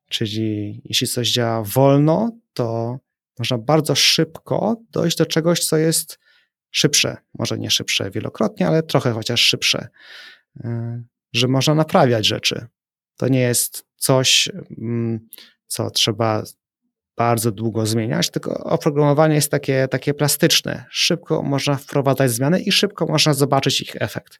Czyli 0.09 0.81
jeśli 0.85 1.07
coś 1.07 1.31
działa 1.31 1.63
wolno, 1.63 2.31
to 2.53 2.99
można 3.39 3.57
bardzo 3.57 3.95
szybko 3.95 4.75
dojść 4.91 5.17
do 5.17 5.25
czegoś, 5.25 5.65
co 5.65 5.77
jest 5.77 6.19
szybsze. 6.71 7.17
Może 7.39 7.57
nie 7.57 7.71
szybsze 7.71 8.11
wielokrotnie, 8.11 8.67
ale 8.67 8.83
trochę 8.83 9.11
chociaż 9.11 9.41
szybsze. 9.41 9.87
Y, 10.65 11.03
że 11.33 11.47
można 11.47 11.75
naprawiać 11.75 12.27
rzeczy. 12.27 12.65
To 13.17 13.27
nie 13.27 13.39
jest 13.39 13.85
coś, 13.95 14.49
mm, 14.77 15.27
co 15.67 15.89
trzeba 15.89 16.43
bardzo 17.17 17.51
długo 17.51 17.85
zmieniać, 17.85 18.29
tylko 18.29 18.63
oprogramowanie 18.63 19.35
jest 19.35 19.51
takie, 19.51 19.87
takie 19.87 20.13
plastyczne. 20.13 20.85
Szybko 20.89 21.43
można 21.43 21.75
wprowadzać 21.75 22.31
zmiany 22.31 22.61
i 22.61 22.71
szybko 22.71 23.05
można 23.05 23.33
zobaczyć 23.33 23.81
ich 23.81 23.95
efekt. 23.99 24.39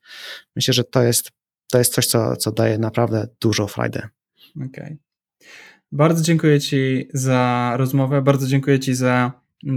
Myślę, 0.56 0.74
że 0.74 0.84
to 0.84 1.04
jest, 1.04 1.32
to 1.72 1.78
jest 1.78 1.94
coś, 1.94 2.08
co, 2.08 2.36
co 2.36 2.52
daje 2.52 2.78
naprawdę 2.78 3.28
dużo 3.42 3.68
frajdy. 3.68 4.02
Okej. 4.56 4.68
Okay. 4.68 4.98
Bardzo 5.94 6.24
dziękuję 6.24 6.60
Ci 6.60 7.08
za 7.14 7.74
rozmowę, 7.78 8.22
bardzo 8.22 8.48
dziękuję 8.48 8.80
Ci 8.80 8.96
za 8.96 9.32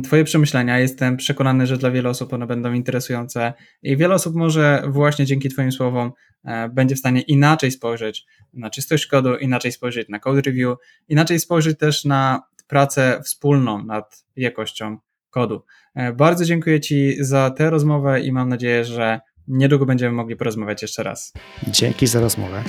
Twoje 0.04 0.24
przemyślenia. 0.24 0.78
Jestem 0.78 1.16
przekonany, 1.16 1.66
że 1.66 1.76
dla 1.76 1.90
wielu 1.90 2.10
osób 2.10 2.32
one 2.32 2.46
będą 2.46 2.72
interesujące 2.72 3.52
i 3.82 3.96
wiele 3.96 4.14
osób 4.14 4.34
może 4.34 4.82
właśnie 4.88 5.26
dzięki 5.26 5.48
Twoim 5.48 5.72
słowom 5.72 6.12
e, 6.44 6.68
będzie 6.68 6.94
w 6.94 6.98
stanie 6.98 7.20
inaczej 7.20 7.70
spojrzeć 7.70 8.26
na 8.52 8.70
czystość 8.70 9.06
kodu, 9.06 9.36
inaczej 9.36 9.72
spojrzeć 9.72 10.08
na 10.08 10.18
code 10.18 10.40
review, 10.40 10.78
inaczej 11.08 11.40
spojrzeć 11.40 11.78
też 11.78 12.04
na 12.04 12.42
pracę 12.66 13.20
wspólną 13.24 13.84
nad 13.84 14.24
jakością 14.36 14.98
kodu. 15.30 15.62
E, 15.94 16.12
bardzo 16.12 16.44
dziękuję 16.44 16.80
Ci 16.80 17.16
za 17.20 17.50
tę 17.50 17.70
rozmowę 17.70 18.20
i 18.20 18.32
mam 18.32 18.48
nadzieję, 18.48 18.84
że 18.84 19.20
niedługo 19.48 19.86
będziemy 19.86 20.12
mogli 20.12 20.36
porozmawiać 20.36 20.82
jeszcze 20.82 21.02
raz. 21.02 21.32
Dzięki 21.68 22.06
za 22.06 22.20
rozmowę. 22.20 22.62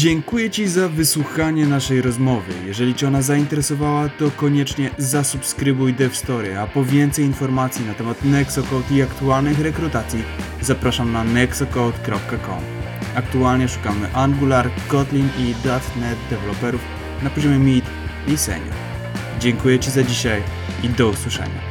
Dziękuję 0.00 0.50
Ci 0.50 0.68
za 0.68 0.88
wysłuchanie 0.88 1.66
naszej 1.66 2.02
rozmowy. 2.02 2.52
Jeżeli 2.66 2.94
Cię 2.94 3.08
ona 3.08 3.22
zainteresowała, 3.22 4.08
to 4.08 4.30
koniecznie 4.30 4.90
zasubskrybuj 4.98 5.94
DevStory, 5.94 6.58
a 6.58 6.66
po 6.66 6.84
więcej 6.84 7.24
informacji 7.24 7.86
na 7.86 7.94
temat 7.94 8.24
Nexocode 8.24 8.94
i 8.94 9.02
aktualnych 9.02 9.60
rekrutacji 9.60 10.22
zapraszam 10.60 11.12
na 11.12 11.24
nexocode.com. 11.24 12.62
Aktualnie 13.14 13.68
szukamy 13.68 14.14
Angular, 14.14 14.70
Kotlin 14.88 15.28
i 15.38 15.54
.NET 16.00 16.18
deweloperów 16.30 16.80
na 17.22 17.30
poziomie 17.30 17.58
mid 17.58 17.84
i 18.28 18.36
senior. 18.36 18.74
Dziękuję 19.40 19.78
Ci 19.78 19.90
za 19.90 20.02
dzisiaj 20.02 20.42
i 20.82 20.88
do 20.88 21.08
usłyszenia. 21.08 21.69